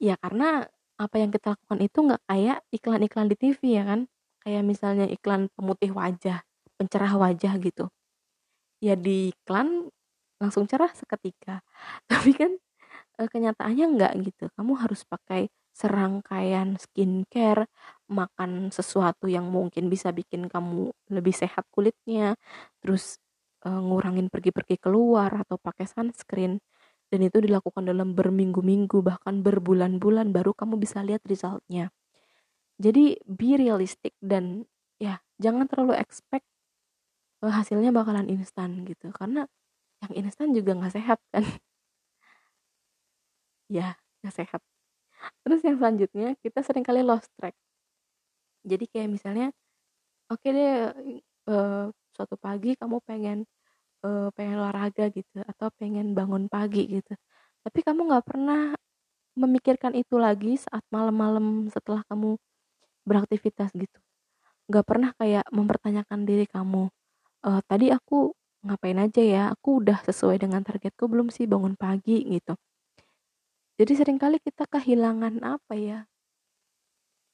Ya 0.00 0.16
karena 0.16 0.70
apa 0.96 1.16
yang 1.20 1.34
kita 1.34 1.58
lakukan 1.58 1.80
itu 1.82 1.98
nggak 2.06 2.22
kayak 2.24 2.58
iklan-iklan 2.72 3.28
di 3.28 3.36
TV 3.36 3.60
ya 3.76 3.84
kan? 3.84 4.00
Kayak 4.40 4.62
misalnya 4.64 5.06
iklan 5.10 5.52
pemutih 5.52 5.92
wajah 5.92 6.40
pencerah 6.80 7.12
wajah 7.20 7.60
gitu. 7.60 7.92
Ya 8.80 8.96
di 8.96 9.34
iklan 9.34 9.92
langsung 10.40 10.64
cerah 10.64 10.88
seketika. 10.96 11.60
Tapi 12.10 12.32
kan 12.32 12.52
eh, 13.20 13.28
kenyataannya 13.28 13.86
enggak 13.96 14.12
gitu. 14.24 14.48
Kamu 14.56 14.72
harus 14.80 15.04
pakai 15.04 15.50
serangkaian 15.76 16.76
skincare, 16.80 17.68
makan 18.10 18.74
sesuatu 18.74 19.30
yang 19.30 19.46
mungkin 19.48 19.86
bisa 19.88 20.10
bikin 20.10 20.50
kamu 20.50 20.90
lebih 21.14 21.34
sehat 21.34 21.64
kulitnya, 21.70 22.34
terus 22.82 23.22
e, 23.64 23.70
ngurangin 23.70 24.28
pergi-pergi 24.28 24.76
keluar 24.82 25.30
atau 25.46 25.56
pakai 25.56 25.86
sunscreen. 25.88 26.58
Dan 27.10 27.26
itu 27.26 27.42
dilakukan 27.42 27.86
dalam 27.90 28.14
berminggu-minggu 28.14 29.02
bahkan 29.02 29.42
berbulan-bulan 29.42 30.30
baru 30.30 30.54
kamu 30.54 30.78
bisa 30.78 31.02
lihat 31.02 31.22
resultnya. 31.26 31.90
Jadi 32.80 33.18
be 33.28 33.58
realistic 33.60 34.14
dan 34.22 34.66
ya 34.98 35.20
jangan 35.38 35.66
terlalu 35.70 35.96
expect 35.98 36.46
e, 37.42 37.46
hasilnya 37.48 37.90
bakalan 37.94 38.26
instan 38.28 38.84
gitu 38.88 39.12
karena 39.14 39.46
yang 40.02 40.12
instan 40.26 40.52
juga 40.56 40.72
nggak 40.78 40.94
sehat 40.96 41.18
kan. 41.32 41.44
ya 43.76 43.94
nggak 44.20 44.34
sehat 44.34 44.60
terus 45.44 45.60
yang 45.64 45.76
selanjutnya 45.78 46.34
kita 46.42 46.60
sering 46.66 46.84
kali 46.84 47.04
lost 47.06 47.30
track 47.38 47.54
jadi 48.64 48.84
kayak 48.90 49.08
misalnya 49.10 49.46
oke 50.30 50.40
okay 50.40 50.50
deh 50.56 50.74
uh, 51.50 51.86
suatu 52.14 52.36
pagi 52.36 52.76
kamu 52.76 53.00
pengen 53.04 53.38
uh, 54.04 54.28
pengen 54.36 54.60
olahraga 54.60 55.08
gitu 55.12 55.40
atau 55.44 55.68
pengen 55.76 56.12
bangun 56.16 56.48
pagi 56.50 56.84
gitu. 56.88 57.14
Tapi 57.64 57.78
kamu 57.84 58.08
nggak 58.08 58.24
pernah 58.24 58.72
memikirkan 59.36 59.92
itu 59.96 60.16
lagi 60.20 60.58
saat 60.58 60.82
malam-malam 60.92 61.68
setelah 61.72 62.02
kamu 62.08 62.36
beraktivitas 63.08 63.72
gitu. 63.76 63.98
Nggak 64.70 64.84
pernah 64.86 65.10
kayak 65.16 65.44
mempertanyakan 65.52 66.20
diri 66.28 66.46
kamu 66.48 66.88
e, 67.46 67.50
tadi 67.68 67.86
aku 67.92 68.32
ngapain 68.64 68.98
aja 69.00 69.22
ya? 69.22 69.42
Aku 69.56 69.80
udah 69.84 69.98
sesuai 70.04 70.40
dengan 70.40 70.60
targetku 70.64 71.04
belum 71.08 71.28
sih 71.32 71.48
bangun 71.48 71.74
pagi 71.76 72.24
gitu. 72.26 72.56
Jadi 73.80 73.92
sering 73.96 74.18
kali 74.20 74.36
kita 74.44 74.68
kehilangan 74.68 75.40
apa 75.40 75.74
ya 75.76 75.98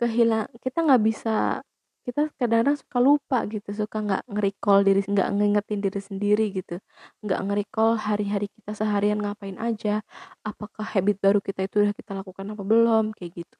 kehilang 0.00 0.46
kita 0.64 0.78
nggak 0.86 1.02
bisa 1.08 1.62
kita 2.06 2.30
kadang-kadang 2.38 2.78
suka 2.78 2.98
lupa 3.02 3.38
gitu 3.50 3.68
suka 3.74 3.96
nggak 4.06 4.22
nge-recall 4.30 4.80
diri 4.86 5.00
nggak 5.02 5.28
ngingetin 5.36 5.80
diri 5.84 6.00
sendiri 6.08 6.44
gitu. 6.54 6.78
Nggak 7.24 7.40
nge-recall 7.46 7.92
hari-hari 7.98 8.46
kita 8.56 8.72
seharian 8.78 9.18
ngapain 9.22 9.58
aja 9.58 10.02
apakah 10.46 10.86
habit 10.94 11.16
baru 11.24 11.38
kita 11.42 11.66
itu 11.66 11.76
udah 11.82 11.94
kita 11.98 12.12
lakukan 12.18 12.46
apa 12.54 12.62
belum 12.62 13.04
kayak 13.16 13.32
gitu. 13.42 13.56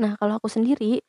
Nah 0.00 0.12
kalau 0.20 0.36
aku 0.40 0.48
sendiri 0.52 1.00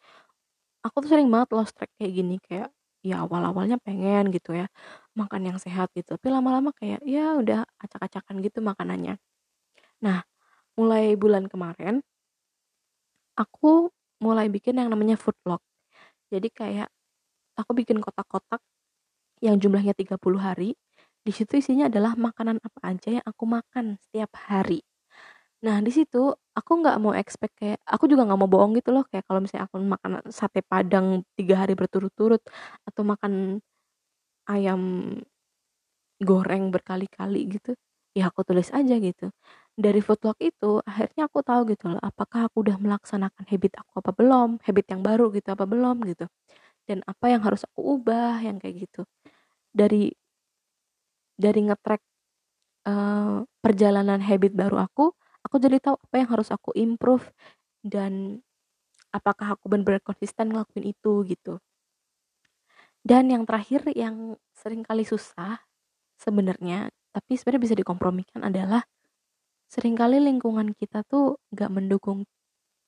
aku 0.86 0.98
tuh 1.04 1.10
sering 1.14 1.30
banget 1.34 1.50
lost 1.58 1.74
track 1.78 1.92
kayak 2.00 2.14
gini 2.18 2.36
kayak 2.44 2.70
ya 3.06 3.24
awal-awalnya 3.26 3.78
pengen 3.84 4.30
gitu 4.36 4.52
ya 4.58 4.68
makan 5.16 5.42
yang 5.50 5.58
sehat 5.62 5.88
gitu 5.96 6.18
tapi 6.20 6.28
lama-lama 6.34 6.72
kayak 6.76 7.00
ya 7.08 7.38
udah 7.40 7.64
acak-acakan 7.84 8.42
gitu 8.46 8.60
makanannya. 8.66 9.16
Nah 10.06 10.24
mulai 10.80 11.16
bulan 11.20 11.48
kemarin 11.52 12.04
aku 13.38 13.90
mulai 14.24 14.48
bikin 14.52 14.78
yang 14.82 14.90
namanya 14.94 15.16
food 15.20 15.38
log. 15.48 15.62
Jadi 16.34 16.50
kayak 16.54 16.90
aku 17.60 17.72
bikin 17.78 18.00
kotak-kotak 18.04 18.62
yang 19.44 19.58
jumlahnya 19.62 19.94
30 19.98 20.42
hari. 20.42 20.76
Di 21.26 21.32
situ 21.36 21.60
isinya 21.60 21.92
adalah 21.92 22.16
makanan 22.18 22.58
apa 22.64 22.80
aja 22.96 23.10
yang 23.22 23.26
aku 23.28 23.44
makan 23.50 24.00
setiap 24.08 24.32
hari. 24.50 24.82
Nah, 25.66 25.82
di 25.82 25.90
situ 25.94 26.34
aku 26.58 26.72
nggak 26.82 26.98
mau 27.02 27.14
expect 27.18 27.54
kayak 27.58 27.80
aku 27.86 28.06
juga 28.12 28.26
nggak 28.30 28.40
mau 28.42 28.50
bohong 28.50 28.78
gitu 28.78 28.94
loh 28.96 29.04
kayak 29.10 29.26
kalau 29.30 29.42
misalnya 29.42 29.66
aku 29.70 29.78
makan 29.82 30.12
sate 30.30 30.62
padang 30.66 31.26
tiga 31.38 31.66
hari 31.66 31.74
berturut-turut 31.78 32.42
atau 32.86 33.02
makan 33.06 33.62
ayam 34.48 34.82
goreng 36.22 36.74
berkali-kali 36.74 37.46
gitu 37.54 37.78
ya 38.18 38.30
aku 38.34 38.42
tulis 38.48 38.70
aja 38.74 38.96
gitu 38.98 39.30
dari 39.78 40.02
foodlog 40.02 40.34
itu 40.42 40.82
akhirnya 40.82 41.30
aku 41.30 41.46
tahu 41.46 41.70
gitu 41.70 41.94
loh 41.94 42.02
apakah 42.02 42.50
aku 42.50 42.66
udah 42.66 42.82
melaksanakan 42.82 43.46
habit 43.46 43.78
aku 43.78 44.02
apa 44.02 44.12
belum 44.18 44.58
habit 44.66 44.86
yang 44.90 45.02
baru 45.06 45.30
gitu 45.30 45.54
apa 45.54 45.70
belum 45.70 46.02
gitu. 46.10 46.26
Dan 46.90 47.06
apa 47.06 47.30
yang 47.30 47.46
harus 47.46 47.62
aku 47.70 48.02
ubah 48.02 48.42
yang 48.42 48.58
kayak 48.58 48.90
gitu. 48.90 49.06
Dari 49.70 50.10
dari 51.38 51.60
ngetrack 51.70 52.02
uh, 52.90 53.46
perjalanan 53.62 54.18
habit 54.18 54.58
baru 54.58 54.82
aku 54.82 55.14
aku 55.46 55.56
jadi 55.62 55.78
tahu 55.78 55.96
apa 56.02 56.16
yang 56.18 56.30
harus 56.34 56.50
aku 56.50 56.74
improve 56.74 57.30
dan 57.86 58.42
apakah 59.14 59.56
aku 59.56 59.70
benar-benar 59.70 60.02
konsisten 60.02 60.50
ngelakuin 60.50 60.90
itu 60.90 61.22
gitu. 61.30 61.62
Dan 63.06 63.30
yang 63.30 63.46
terakhir 63.46 63.86
yang 63.94 64.36
sering 64.58 64.82
kali 64.82 65.06
susah 65.06 65.62
sebenarnya 66.18 66.90
tapi 67.14 67.38
sebenarnya 67.38 67.62
bisa 67.62 67.76
dikompromikan 67.78 68.42
adalah 68.42 68.84
sering 69.68 69.96
kali 70.00 70.24
lingkungan 70.24 70.72
kita 70.76 71.04
tuh 71.04 71.40
gak 71.52 71.72
mendukung 71.72 72.24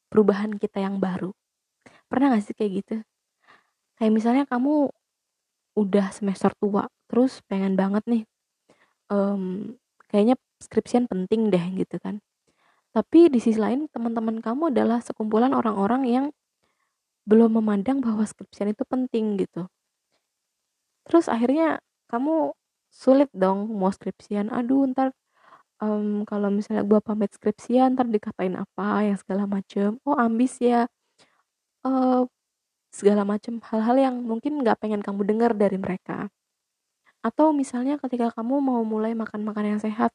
perubahan 0.07 0.55
kita 0.55 0.79
yang 0.81 0.97
baru. 0.97 1.35
Pernah 2.07 2.35
gak 2.35 2.43
sih 2.47 2.55
kayak 2.55 2.71
gitu? 2.83 2.95
Kayak 3.99 4.11
misalnya 4.15 4.43
kamu 4.47 4.89
udah 5.75 6.07
semester 6.11 6.51
tua, 6.57 6.87
terus 7.11 7.43
pengen 7.45 7.75
banget 7.75 8.03
nih, 8.07 8.23
um, 9.11 9.75
kayaknya 10.09 10.35
skripsian 10.59 11.05
penting 11.07 11.51
deh 11.51 11.65
gitu 11.77 11.99
kan. 11.99 12.19
Tapi 12.89 13.29
di 13.29 13.37
sisi 13.37 13.61
lain 13.61 13.85
teman-teman 13.91 14.41
kamu 14.41 14.73
adalah 14.73 14.99
sekumpulan 14.99 15.53
orang-orang 15.53 16.03
yang 16.09 16.25
belum 17.29 17.61
memandang 17.61 18.01
bahwa 18.01 18.25
skripsian 18.25 18.73
itu 18.73 18.81
penting 18.89 19.37
gitu. 19.37 19.69
Terus 21.05 21.29
akhirnya 21.29 21.77
kamu 22.09 22.57
sulit 22.89 23.29
dong 23.31 23.69
mau 23.77 23.93
skripsian, 23.93 24.49
aduh 24.49 24.89
ntar 24.89 25.13
um, 25.83 26.27
kalau 26.29 26.49
misalnya 26.53 26.83
gue 26.85 26.99
pamit 27.03 27.31
skripsian 27.33 27.95
ntar 27.95 28.07
dikatain 28.11 28.55
apa 28.59 29.07
yang 29.07 29.17
segala 29.19 29.43
macem. 29.49 29.97
Oh 30.07 30.15
ambis 30.19 30.59
ya. 30.61 30.87
Uh, 31.83 32.27
segala 32.91 33.23
macem 33.23 33.61
hal-hal 33.69 33.97
yang 33.97 34.15
mungkin 34.25 34.61
nggak 34.61 34.77
pengen 34.81 35.01
kamu 35.05 35.21
dengar 35.27 35.51
dari 35.55 35.77
mereka. 35.79 36.27
Atau 37.23 37.51
misalnya 37.55 37.99
ketika 37.99 38.31
kamu 38.35 38.59
mau 38.63 38.81
mulai 38.87 39.13
makan 39.15 39.43
makan 39.47 39.77
yang 39.77 39.81
sehat 39.83 40.11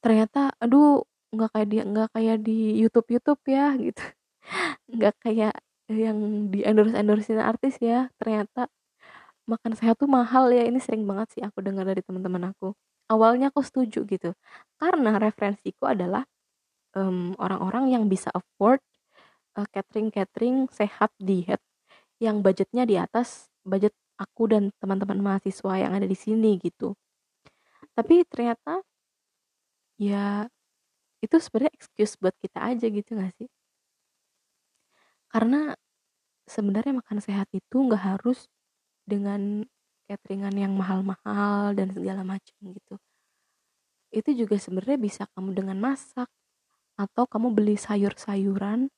ternyata 0.00 0.48
aduh 0.62 1.04
nggak 1.34 1.50
kayak 1.52 1.68
di 1.68 1.76
nggak 1.84 2.08
kayak 2.16 2.36
di 2.40 2.58
YouTube 2.80 3.08
YouTube 3.14 3.42
ya 3.48 3.74
gitu. 3.86 4.02
Nggak 4.90 5.14
kayak 5.24 5.54
yang 5.90 6.18
di 6.52 6.62
endorse 6.62 6.94
endorsein 6.94 7.42
artis 7.42 7.76
ya 7.82 8.08
ternyata 8.20 8.70
makan 9.48 9.72
sehat 9.78 9.96
tuh 10.00 10.08
mahal 10.10 10.50
ya. 10.52 10.64
Ini 10.68 10.78
sering 10.82 11.04
banget 11.08 11.28
sih 11.38 11.42
aku 11.46 11.60
dengar 11.64 11.84
dari 11.88 12.02
teman-teman 12.04 12.52
aku 12.54 12.74
awalnya 13.10 13.50
aku 13.50 13.60
setuju 13.66 14.06
gitu. 14.06 14.30
Karena 14.78 15.18
referensiku 15.18 15.90
adalah 15.90 16.24
orang 16.94 17.38
orang-orang 17.38 17.84
yang 17.94 18.04
bisa 18.10 18.30
afford 18.34 18.82
uh, 19.58 19.66
catering 19.70 20.10
catering 20.10 20.66
sehat 20.70 21.10
diet 21.18 21.62
yang 22.22 22.42
budgetnya 22.42 22.82
di 22.86 22.98
atas 22.98 23.50
budget 23.66 23.94
aku 24.18 24.50
dan 24.50 24.74
teman-teman 24.82 25.18
mahasiswa 25.22 25.74
yang 25.80 25.92
ada 25.96 26.06
di 26.06 26.18
sini 26.18 26.58
gitu. 26.60 26.94
Tapi 27.94 28.22
ternyata 28.28 28.82
ya 30.00 30.48
itu 31.20 31.36
sebenarnya 31.36 31.72
excuse 31.76 32.16
buat 32.16 32.34
kita 32.40 32.58
aja 32.74 32.86
gitu 32.88 33.10
gak 33.16 33.32
sih? 33.36 33.48
Karena 35.30 35.76
sebenarnya 36.48 36.98
makan 36.98 37.18
sehat 37.22 37.46
itu 37.54 37.76
nggak 37.86 38.02
harus 38.02 38.50
dengan 39.06 39.62
cateringan 40.10 40.54
yang 40.58 40.74
mahal-mahal 40.74 41.70
dan 41.78 41.94
segala 41.94 42.26
macam 42.26 42.58
gitu. 42.58 42.98
Itu 44.10 44.34
juga 44.34 44.58
sebenarnya 44.58 44.98
bisa 44.98 45.22
kamu 45.38 45.54
dengan 45.54 45.78
masak 45.78 46.26
atau 46.98 47.24
kamu 47.30 47.54
beli 47.54 47.78
sayur-sayuran 47.78 48.90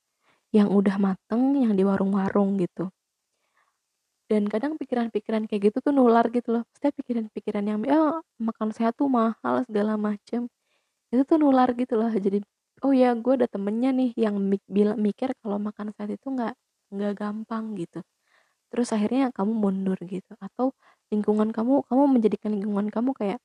yang 0.49 0.69
udah 0.73 0.97
mateng 0.97 1.53
yang 1.53 1.77
di 1.77 1.85
warung-warung 1.85 2.57
gitu. 2.57 2.89
Dan 4.25 4.49
kadang 4.49 4.81
pikiran-pikiran 4.81 5.45
kayak 5.45 5.69
gitu 5.69 5.77
tuh 5.85 5.93
nular 5.93 6.25
gitu 6.33 6.57
loh. 6.57 6.63
Setiap 6.73 6.97
pikiran-pikiran 7.05 7.63
yang 7.69 7.77
oh, 7.93 8.25
makan 8.41 8.73
sehat 8.73 8.97
tuh 8.97 9.05
mahal 9.05 9.61
segala 9.69 9.93
macem. 9.99 10.49
Itu 11.13 11.21
tuh 11.29 11.37
nular 11.37 11.69
gitu 11.77 11.93
loh. 11.99 12.09
Jadi 12.09 12.41
oh 12.81 12.93
ya 12.95 13.13
gue 13.13 13.33
ada 13.37 13.47
temennya 13.49 13.93
nih 13.93 14.11
yang 14.17 14.35
mikir 14.97 15.29
kalau 15.41 15.57
makan 15.61 15.93
sehat 15.93 16.17
itu 16.17 16.27
nggak 16.33 16.53
nggak 16.93 17.13
gampang 17.19 17.77
gitu. 17.77 18.01
Terus 18.73 18.89
akhirnya 18.95 19.29
kamu 19.37 19.53
mundur 19.53 19.99
gitu. 20.05 20.33
Atau 20.41 20.73
lingkungan 21.13 21.49
kamu 21.53 21.85
kamu 21.89 22.03
menjadikan 22.09 22.51
lingkungan 22.57 22.87
kamu 22.89 23.11
kayak 23.13 23.39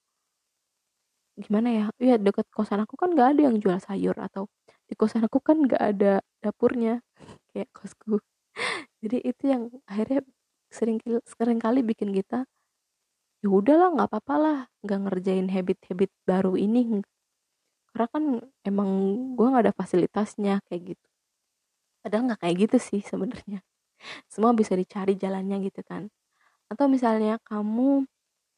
gimana 1.39 1.69
ya 1.71 1.85
ya 2.03 2.17
deket 2.19 2.47
kosan 2.51 2.83
aku 2.83 2.99
kan 2.99 3.15
nggak 3.15 3.29
ada 3.37 3.41
yang 3.47 3.57
jual 3.63 3.79
sayur 3.79 4.17
atau 4.19 4.51
di 4.91 4.95
kosan 4.99 5.23
aku 5.23 5.39
kan 5.39 5.57
nggak 5.63 5.83
ada 5.95 6.13
dapurnya 6.43 7.05
kayak 7.53 7.69
kosku. 7.77 8.19
Jadi 9.03 9.19
itu 9.23 9.45
yang 9.47 9.63
akhirnya 9.87 10.21
sering 10.73 10.99
sering 11.25 11.61
kali 11.63 11.81
bikin 11.87 12.11
kita 12.11 12.45
ya 13.39 13.49
udahlah 13.49 13.95
nggak 13.95 14.09
apa-apa 14.11 14.35
lah 14.45 14.59
nggak 14.83 14.99
ngerjain 15.07 15.49
habit-habit 15.55 16.11
baru 16.27 16.59
ini. 16.59 17.07
Karena 17.95 18.07
kan 18.11 18.25
emang 18.67 18.91
gue 19.39 19.47
nggak 19.47 19.65
ada 19.71 19.75
fasilitasnya 19.79 20.59
kayak 20.67 20.97
gitu. 20.97 21.07
Padahal 22.03 22.23
nggak 22.35 22.41
kayak 22.43 22.57
gitu 22.67 22.77
sih 22.83 23.01
sebenarnya. 23.07 23.63
Semua 24.33 24.53
bisa 24.55 24.75
dicari 24.75 25.15
jalannya 25.19 25.59
gitu 25.71 25.83
kan 25.87 26.11
atau 26.69 26.87
misalnya 26.87 27.41
kamu 27.49 28.05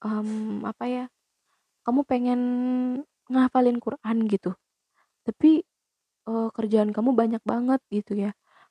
um, 0.02 0.30
apa 0.66 0.84
ya 0.86 1.04
kamu 1.86 2.00
pengen 2.06 2.40
ngafalin 3.30 3.78
Quran 3.78 4.26
gitu 4.26 4.54
tapi 5.24 5.62
uh, 6.28 6.48
kerjaan 6.54 6.90
kamu 6.94 7.10
banyak 7.16 7.42
banget 7.44 7.80
gitu 7.92 8.12
ya. 8.18 8.30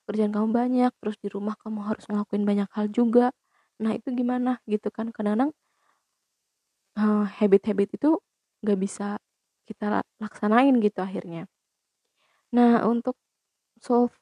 Kerjaan 0.09 0.33
kamu 0.33 0.49
banyak 0.51 0.91
terus 1.01 1.17
di 1.21 1.29
rumah 1.29 1.55
kamu 1.61 1.85
harus 1.85 2.05
ngelakuin 2.09 2.43
banyak 2.47 2.69
hal 2.73 2.87
juga. 2.89 3.31
Nah 3.81 3.93
itu 3.95 4.09
gimana 4.13 4.59
gitu 4.65 4.89
kan? 4.89 5.13
Kadang-kadang 5.13 5.51
uh, 6.97 7.25
habit-habit 7.39 7.89
itu 7.97 8.19
nggak 8.65 8.79
bisa 8.79 9.07
kita 9.69 10.01
laksanain 10.17 10.75
gitu 10.81 10.99
akhirnya. 10.99 11.45
Nah 12.55 12.83
untuk 12.89 13.15
solve 13.79 14.13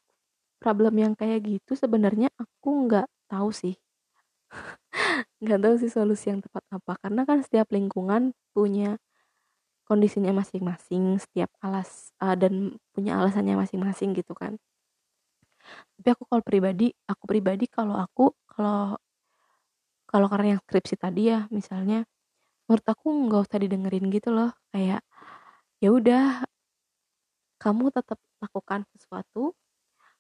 problem 0.59 0.99
yang 0.99 1.13
kayak 1.15 1.45
gitu 1.47 1.77
sebenarnya 1.77 2.29
aku 2.35 2.89
nggak 2.89 3.07
tahu 3.31 3.49
sih 3.53 3.77
nggak 5.43 5.59
tahu 5.63 5.75
sih 5.81 5.91
solusi 5.91 6.31
yang 6.31 6.41
tepat 6.41 6.63
apa. 6.73 6.93
Karena 7.01 7.21
kan 7.29 7.39
setiap 7.45 7.69
lingkungan 7.73 8.33
punya 8.55 8.97
kondisinya 9.87 10.35
masing-masing 10.35 11.15
setiap 11.23 11.47
alas 11.63 12.11
uh, 12.19 12.35
dan 12.35 12.75
punya 12.91 13.15
alasannya 13.19 13.55
masing-masing 13.55 14.11
gitu 14.17 14.35
kan. 14.35 14.59
Tapi 15.99 16.07
aku 16.13 16.23
kalau 16.27 16.43
pribadi 16.43 16.91
aku 17.07 17.23
pribadi 17.27 17.65
kalau 17.71 17.95
aku 17.95 18.35
kalau 18.51 18.99
kalau 20.07 20.27
karena 20.31 20.55
yang 20.55 20.61
skripsi 20.63 20.95
tadi 20.99 21.31
ya 21.31 21.47
misalnya 21.51 22.07
menurut 22.67 22.85
aku 22.87 23.07
nggak 23.27 23.41
usah 23.47 23.59
didengerin 23.63 24.05
gitu 24.11 24.29
loh. 24.35 24.51
Kayak 24.71 25.01
ya 25.79 25.89
udah 25.93 26.43
kamu 27.57 27.89
tetap 27.89 28.19
lakukan 28.43 28.85
sesuatu 28.93 29.55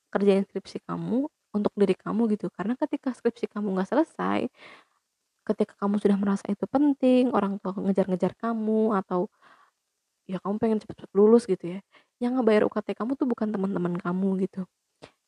kerjain 0.09 0.47
skripsi 0.47 0.81
kamu 0.87 1.27
untuk 1.57 1.73
diri 1.75 1.95
kamu 1.97 2.29
gitu. 2.37 2.47
Karena 2.53 2.73
ketika 2.77 3.11
skripsi 3.17 3.49
kamu 3.51 3.73
nggak 3.77 3.89
selesai 3.89 4.47
ketika 5.47 5.73
kamu 5.79 5.95
sudah 6.03 6.17
merasa 6.19 6.43
itu 6.51 6.67
penting 6.67 7.31
orang 7.31 7.55
tua 7.63 7.71
ngejar-ngejar 7.79 8.35
kamu 8.35 8.91
atau 8.99 9.31
ya 10.27 10.43
kamu 10.43 10.59
pengen 10.59 10.77
cepet-cepet 10.83 11.11
lulus 11.15 11.47
gitu 11.47 11.79
ya 11.79 11.79
yang 12.19 12.35
ngebayar 12.35 12.67
UKT 12.67 12.99
kamu 12.99 13.15
tuh 13.15 13.27
bukan 13.29 13.47
teman-teman 13.55 13.95
kamu 13.95 14.43
gitu. 14.43 14.67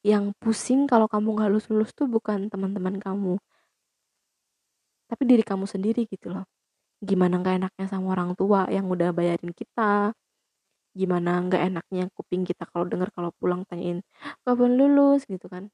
Yang 0.04 0.36
pusing 0.42 0.90
kalau 0.92 1.08
kamu 1.08 1.38
nggak 1.40 1.50
lulus 1.54 1.68
lulus 1.72 1.92
tuh 1.96 2.08
bukan 2.10 2.52
teman-teman 2.52 3.00
kamu. 3.00 3.40
Tapi 5.10 5.24
diri 5.26 5.44
kamu 5.46 5.66
sendiri 5.70 6.06
gitu 6.10 6.34
loh. 6.34 6.46
Gimana 7.00 7.40
nggak 7.40 7.56
enaknya 7.64 7.86
sama 7.88 8.12
orang 8.14 8.34
tua 8.36 8.68
yang 8.74 8.90
udah 8.92 9.14
bayarin 9.16 9.54
kita? 9.56 10.12
Gimana 10.98 11.40
nggak 11.46 11.62
enaknya 11.70 12.04
kuping 12.18 12.44
kita 12.44 12.66
kalau 12.68 12.86
dengar 12.90 13.10
kalau 13.14 13.32
pulang 13.38 13.64
tanyain 13.70 14.02
kapan 14.44 14.76
lulus? 14.76 15.24
gitu 15.30 15.48
kan 15.48 15.70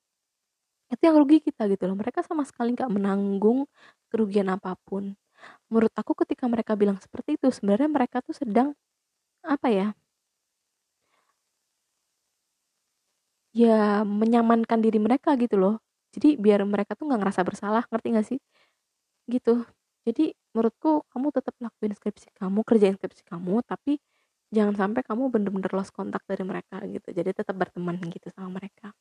itu 0.94 1.02
yang 1.08 1.18
rugi 1.22 1.38
kita 1.44 1.66
gitu 1.72 1.84
loh. 1.90 1.98
Mereka 1.98 2.22
sama 2.26 2.44
sekali 2.48 2.74
nggak 2.78 2.92
menanggung 2.92 3.66
kerugian 4.12 4.48
apa 4.54 4.78
pun. 4.86 5.14
Menurut 5.72 5.94
aku 5.98 6.14
ketika 6.26 6.46
mereka 6.52 6.74
bilang 6.80 6.98
seperti 7.02 7.38
itu 7.40 7.48
sebenarnya 7.54 7.90
mereka 7.92 8.20
tuh 8.26 8.36
sedang 8.38 8.74
apa 9.46 9.70
ya? 9.72 9.88
Ya 13.56 14.04
menyamankan 14.04 14.80
diri 14.84 15.00
mereka 15.00 15.34
gitu 15.40 15.56
loh. 15.56 15.76
Jadi 16.16 16.36
biar 16.40 16.64
mereka 16.68 16.96
tuh 16.96 17.08
nggak 17.12 17.20
ngerasa 17.24 17.42
bersalah 17.48 17.84
ngerti 17.92 18.08
gak 18.16 18.28
sih? 18.28 18.40
Gitu. 19.30 19.66
Jadi 20.08 20.34
menurutku 20.56 21.04
kamu 21.12 21.28
tetap 21.36 21.56
lakuin 21.62 21.94
skripsi 21.98 22.30
kamu 22.40 22.62
kerjain 22.68 22.96
skripsi 23.00 23.24
kamu 23.28 23.62
tapi 23.68 24.00
jangan 24.56 24.76
sampai 24.78 25.02
kamu 25.06 25.30
bener-bener 25.34 25.72
lost 25.76 25.92
kontak 25.96 26.24
dari 26.30 26.44
mereka 26.48 26.82
gitu. 26.90 27.10
Jadi 27.14 27.32
tetap 27.36 27.56
berteman 27.60 27.98
gitu 28.12 28.28
sama 28.34 28.50
mereka 28.62 28.94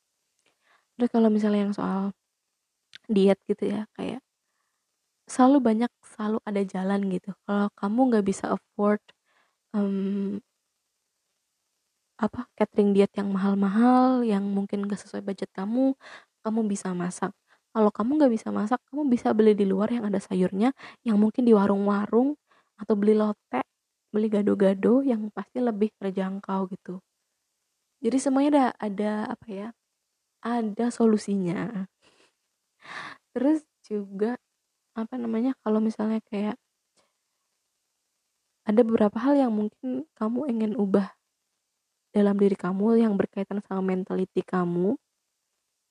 terus 0.95 1.11
kalau 1.15 1.29
misalnya 1.33 1.61
yang 1.67 1.75
soal 1.77 2.13
diet 3.09 3.39
gitu 3.49 3.65
ya 3.75 3.81
kayak 3.97 4.21
selalu 5.29 5.59
banyak 5.69 5.93
selalu 6.05 6.39
ada 6.49 6.63
jalan 6.65 7.01
gitu. 7.15 7.31
Kalau 7.49 7.69
kamu 7.81 8.01
nggak 8.13 8.25
bisa 8.31 8.45
afford 8.57 9.01
um, 9.77 10.41
apa 12.19 12.47
catering 12.55 12.95
diet 12.95 13.11
yang 13.19 13.29
mahal-mahal 13.35 14.23
yang 14.23 14.45
mungkin 14.47 14.87
gak 14.87 15.03
sesuai 15.03 15.23
budget 15.27 15.51
kamu 15.51 15.99
kamu 16.47 16.61
bisa 16.71 16.95
masak. 16.95 17.33
Kalau 17.75 17.91
kamu 17.91 18.11
nggak 18.23 18.33
bisa 18.39 18.49
masak 18.55 18.79
kamu 18.91 19.03
bisa 19.11 19.35
beli 19.35 19.53
di 19.59 19.67
luar 19.67 19.91
yang 19.91 20.07
ada 20.07 20.21
sayurnya 20.23 20.71
yang 21.03 21.19
mungkin 21.19 21.43
di 21.49 21.53
warung-warung 21.57 22.39
atau 22.79 22.95
beli 22.95 23.19
lotek 23.19 23.67
beli 24.15 24.31
gado-gado 24.31 25.03
yang 25.03 25.27
pasti 25.35 25.59
lebih 25.59 25.91
terjangkau 25.99 26.71
gitu. 26.71 27.03
Jadi 28.05 28.17
semuanya 28.23 28.51
ada 28.55 28.65
ada 28.79 29.13
apa 29.35 29.47
ya 29.51 29.69
ada 30.45 30.93
solusinya. 30.93 31.89
Terus 33.33 33.65
juga 33.89 34.37
apa 34.95 35.17
namanya 35.17 35.57
kalau 35.65 35.81
misalnya 35.81 36.21
kayak 36.29 36.61
ada 38.65 38.81
beberapa 38.85 39.19
hal 39.19 39.35
yang 39.41 39.53
mungkin 39.53 40.07
kamu 40.15 40.41
ingin 40.53 40.73
ubah 40.79 41.13
dalam 42.15 42.39
diri 42.39 42.55
kamu 42.55 43.03
yang 43.03 43.19
berkaitan 43.19 43.59
sama 43.67 43.83
mentality 43.83 44.41
kamu 44.47 44.95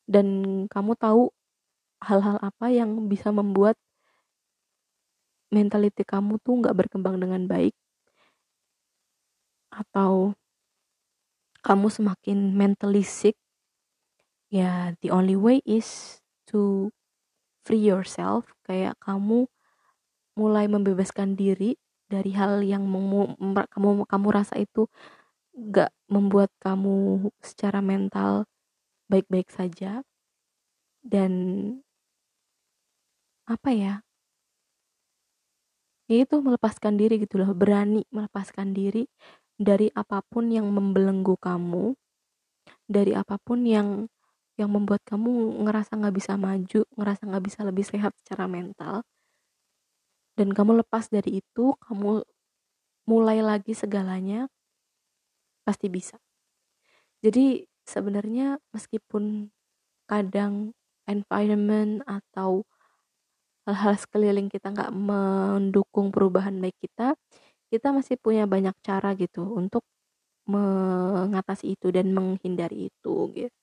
dan 0.08 0.26
kamu 0.72 0.96
tahu 0.96 1.36
hal-hal 2.00 2.39
apa 2.39 2.72
yang 2.72 3.12
bisa 3.12 3.30
membuat 3.30 3.76
mentality 5.52 6.02
kamu 6.02 6.39
tuh 6.42 6.63
nggak 6.63 6.74
berkembang 6.74 7.20
dengan 7.20 7.46
baik 7.46 7.76
atau 9.70 10.34
kamu 11.62 11.88
semakin 11.92 12.56
mentally 12.56 13.06
ya 14.54 14.94
the 15.02 15.10
only 15.10 15.34
way 15.34 15.66
is 15.66 16.22
to 16.46 16.94
free 17.66 17.82
yourself. 17.82 18.46
Kayak 18.70 19.02
kamu 19.02 19.50
mulai 20.38 20.70
membebaskan 20.70 21.34
diri 21.34 21.82
dari 22.06 22.38
hal 22.38 22.62
yang 22.62 22.86
kamu 22.86 24.06
kamu 24.06 24.28
rasa 24.30 24.62
itu 24.62 24.86
gak 25.54 25.89
membuat 26.06 26.54
kamu 26.62 27.30
secara 27.42 27.82
mental 27.82 28.46
baik-baik 29.10 29.50
saja. 29.50 30.06
Dan 31.02 31.34
apa 33.50 33.70
ya? 33.74 33.94
Ya 36.12 36.18
itu 36.24 36.36
melepaskan 36.44 37.00
diri 37.00 37.18
gitu 37.24 37.42
loh. 37.42 37.52
Berani 37.58 38.06
melepaskan 38.13 38.76
diri 38.76 39.10
dari 39.58 39.89
apa 39.94 40.22
pun 40.22 40.52
yang 40.52 40.70
membelenggu 40.70 41.39
kamu 41.39 41.96
dari 42.89 43.16
apa 43.16 43.39
pun 43.39 43.63
yang 43.63 44.08
yang 44.60 44.70
membuat 44.70 45.02
kamu 45.06 45.66
ngerasa 45.66 45.98
nggak 45.98 46.16
bisa 46.16 46.34
maju 46.38 46.82
ngerasa 46.98 47.22
nggak 47.26 47.44
bisa 47.46 47.60
lebih 47.66 47.86
sehat 47.86 48.13
secara 48.22 48.46
mental. 48.46 49.02
Dan 50.38 50.50
kamu 50.54 50.82
lepas 50.86 51.10
dari 51.13 51.42
itu 51.42 51.78
kamu 51.78 52.26
mulai 53.10 53.39
lagi 53.44 53.74
segalanya 53.76 54.50
pasti 55.66 55.88
bisa. 55.88 56.20
Jadi 57.24 57.63
sebenarnya 57.88 58.60
meskipun 58.76 59.48
kadang 60.08 60.76
environment 61.08 62.04
atau 62.04 62.63
hal-hal 63.68 63.96
sekeliling 63.96 64.52
kita 64.52 64.76
nggak 64.76 64.92
mendukung 64.92 66.12
perubahan 66.12 66.60
baik 66.60 66.76
kita 66.84 67.16
kita 67.72 67.88
masih 67.96 68.16
punya 68.20 68.44
banyak 68.46 68.76
cara 68.84 69.16
gitu 69.16 69.48
untuk 69.56 69.84
mengatasi 70.48 71.76
itu 71.80 71.88
dan 71.96 72.12
menghindari 72.12 72.92
itu 72.92 73.16
gitu 73.36 73.62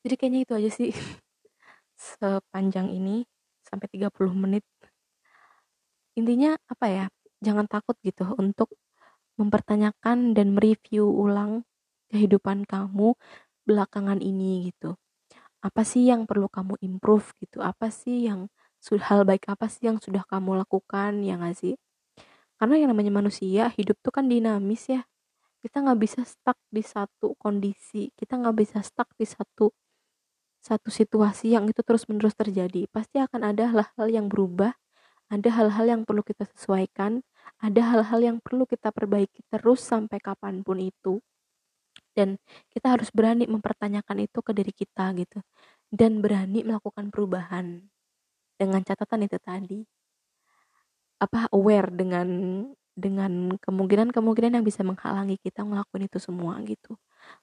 jadi 0.00 0.14
kayaknya 0.16 0.40
itu 0.48 0.52
aja 0.56 0.70
sih. 0.72 0.90
Sepanjang 2.16 2.88
ini 2.88 3.28
sampai 3.64 3.86
30 3.92 4.32
menit. 4.32 4.64
Intinya 6.16 6.56
apa 6.68 6.86
ya? 6.88 7.06
Jangan 7.40 7.68
takut 7.68 7.96
gitu 8.04 8.28
untuk 8.36 8.72
mempertanyakan 9.40 10.36
dan 10.36 10.52
mereview 10.52 11.08
ulang 11.08 11.64
kehidupan 12.12 12.68
kamu 12.68 13.16
belakangan 13.64 14.20
ini 14.20 14.68
gitu. 14.72 15.00
Apa 15.64 15.84
sih 15.84 16.08
yang 16.08 16.28
perlu 16.28 16.48
kamu 16.48 16.76
improve 16.84 17.32
gitu? 17.40 17.64
Apa 17.64 17.88
sih 17.88 18.28
yang 18.28 18.48
hal 18.84 19.28
baik 19.28 19.48
apa 19.48 19.68
sih 19.68 19.88
yang 19.92 20.00
sudah 20.00 20.24
kamu 20.28 20.60
lakukan 20.64 21.20
ya 21.24 21.36
gak 21.40 21.56
sih? 21.56 21.76
Karena 22.60 22.76
yang 22.76 22.92
namanya 22.92 23.12
manusia 23.24 23.72
hidup 23.76 23.96
tuh 24.04 24.12
kan 24.12 24.28
dinamis 24.28 24.88
ya. 24.92 25.04
Kita 25.60 25.84
nggak 25.84 26.00
bisa 26.00 26.20
stuck 26.24 26.56
di 26.72 26.80
satu 26.80 27.36
kondisi 27.36 28.08
kita 28.16 28.40
nggak 28.40 28.56
bisa 28.64 28.80
stuck 28.80 29.12
di 29.16 29.28
satu 29.28 29.68
satu 30.60 30.92
situasi 30.92 31.56
yang 31.56 31.66
itu 31.68 31.80
terus 31.80 32.04
menerus 32.06 32.36
terjadi 32.36 32.84
pasti 32.92 33.18
akan 33.20 33.52
ada 33.52 33.72
hal-hal 33.72 34.08
yang 34.08 34.26
berubah 34.28 34.76
ada 35.30 35.48
hal-hal 35.48 35.86
yang 35.86 36.02
perlu 36.02 36.20
kita 36.26 36.44
sesuaikan 36.52 37.24
ada 37.60 37.82
hal-hal 37.92 38.20
yang 38.22 38.36
perlu 38.38 38.64
kita 38.64 38.88
perbaiki 38.94 39.44
terus 39.52 39.84
sampai 39.84 40.22
kapan 40.22 40.62
pun 40.64 40.78
itu. 40.78 41.18
Dan 42.14 42.40
kita 42.72 42.98
harus 42.98 43.08
berani 43.14 43.46
mempertanyakan 43.46 44.26
itu 44.26 44.38
ke 44.42 44.52
diri 44.54 44.72
kita 44.74 45.14
gitu 45.14 45.38
dan 45.90 46.22
berani 46.22 46.62
melakukan 46.62 47.12
perubahan. 47.12 47.84
Dengan 48.56 48.84
catatan 48.84 49.24
itu 49.24 49.38
tadi. 49.40 49.80
Apa 51.20 51.48
aware 51.52 51.92
dengan 51.92 52.28
dengan 52.96 53.54
kemungkinan-kemungkinan 53.60 54.60
yang 54.60 54.66
bisa 54.66 54.84
menghalangi 54.84 55.40
kita 55.40 55.64
ngelakuin 55.64 56.10
itu 56.10 56.18
semua 56.20 56.58
gitu 56.66 57.00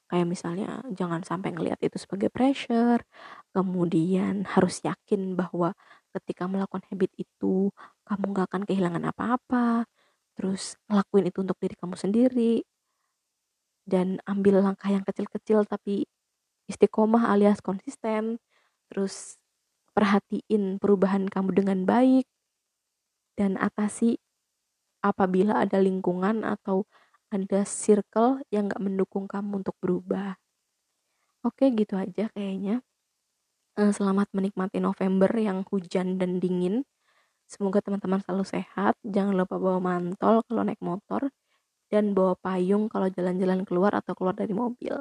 kayak 0.08 0.28
misalnya 0.28 0.82
jangan 0.96 1.22
sampai 1.24 1.52
ngelihat 1.52 1.80
itu 1.84 2.00
sebagai 2.00 2.32
pressure 2.32 3.04
kemudian 3.52 4.48
harus 4.56 4.80
yakin 4.84 5.36
bahwa 5.36 5.76
ketika 6.16 6.48
melakukan 6.48 6.84
habit 6.88 7.12
itu 7.20 7.70
kamu 8.08 8.26
gak 8.34 8.48
akan 8.52 8.64
kehilangan 8.64 9.04
apa-apa 9.12 9.86
terus 10.40 10.80
ngelakuin 10.88 11.28
itu 11.28 11.40
untuk 11.44 11.58
diri 11.60 11.76
kamu 11.76 11.96
sendiri 12.00 12.54
dan 13.88 14.20
ambil 14.28 14.64
langkah 14.64 14.92
yang 14.92 15.04
kecil-kecil 15.04 15.68
tapi 15.68 16.08
istiqomah 16.68 17.32
alias 17.32 17.60
konsisten 17.64 18.40
terus 18.88 19.40
perhatiin 19.92 20.80
perubahan 20.80 21.28
kamu 21.28 21.52
dengan 21.56 21.80
baik 21.84 22.28
dan 23.40 23.56
atasi 23.58 24.20
apabila 25.02 25.64
ada 25.64 25.80
lingkungan 25.80 26.44
atau 26.44 26.86
ada 27.34 27.62
circle 27.68 28.42
yang 28.54 28.72
gak 28.72 28.82
mendukung 28.84 29.28
kamu 29.28 29.64
untuk 29.66 29.76
berubah 29.84 30.36
oke 31.44 31.66
gitu 31.76 31.96
aja 32.00 32.32
kayaknya 32.32 32.84
eh, 33.80 33.92
selamat 33.92 34.32
menikmati 34.36 34.80
November 34.80 35.32
yang 35.36 35.68
hujan 35.68 36.20
dan 36.20 36.40
dingin 36.40 36.88
semoga 37.48 37.80
teman-teman 37.80 38.20
selalu 38.24 38.46
sehat 38.48 38.96
jangan 39.04 39.36
lupa 39.36 39.56
bawa 39.60 39.80
mantol 39.80 40.44
kalau 40.48 40.64
naik 40.68 40.80
motor 40.84 41.32
dan 41.88 42.12
bawa 42.12 42.36
payung 42.40 42.92
kalau 42.92 43.08
jalan-jalan 43.08 43.64
keluar 43.64 43.96
atau 43.96 44.12
keluar 44.12 44.36
dari 44.36 44.52
mobil. 44.52 45.00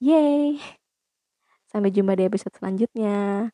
Yeay! 0.00 0.60
Sampai 1.68 1.92
jumpa 1.92 2.16
di 2.16 2.24
episode 2.28 2.54
selanjutnya. 2.56 3.48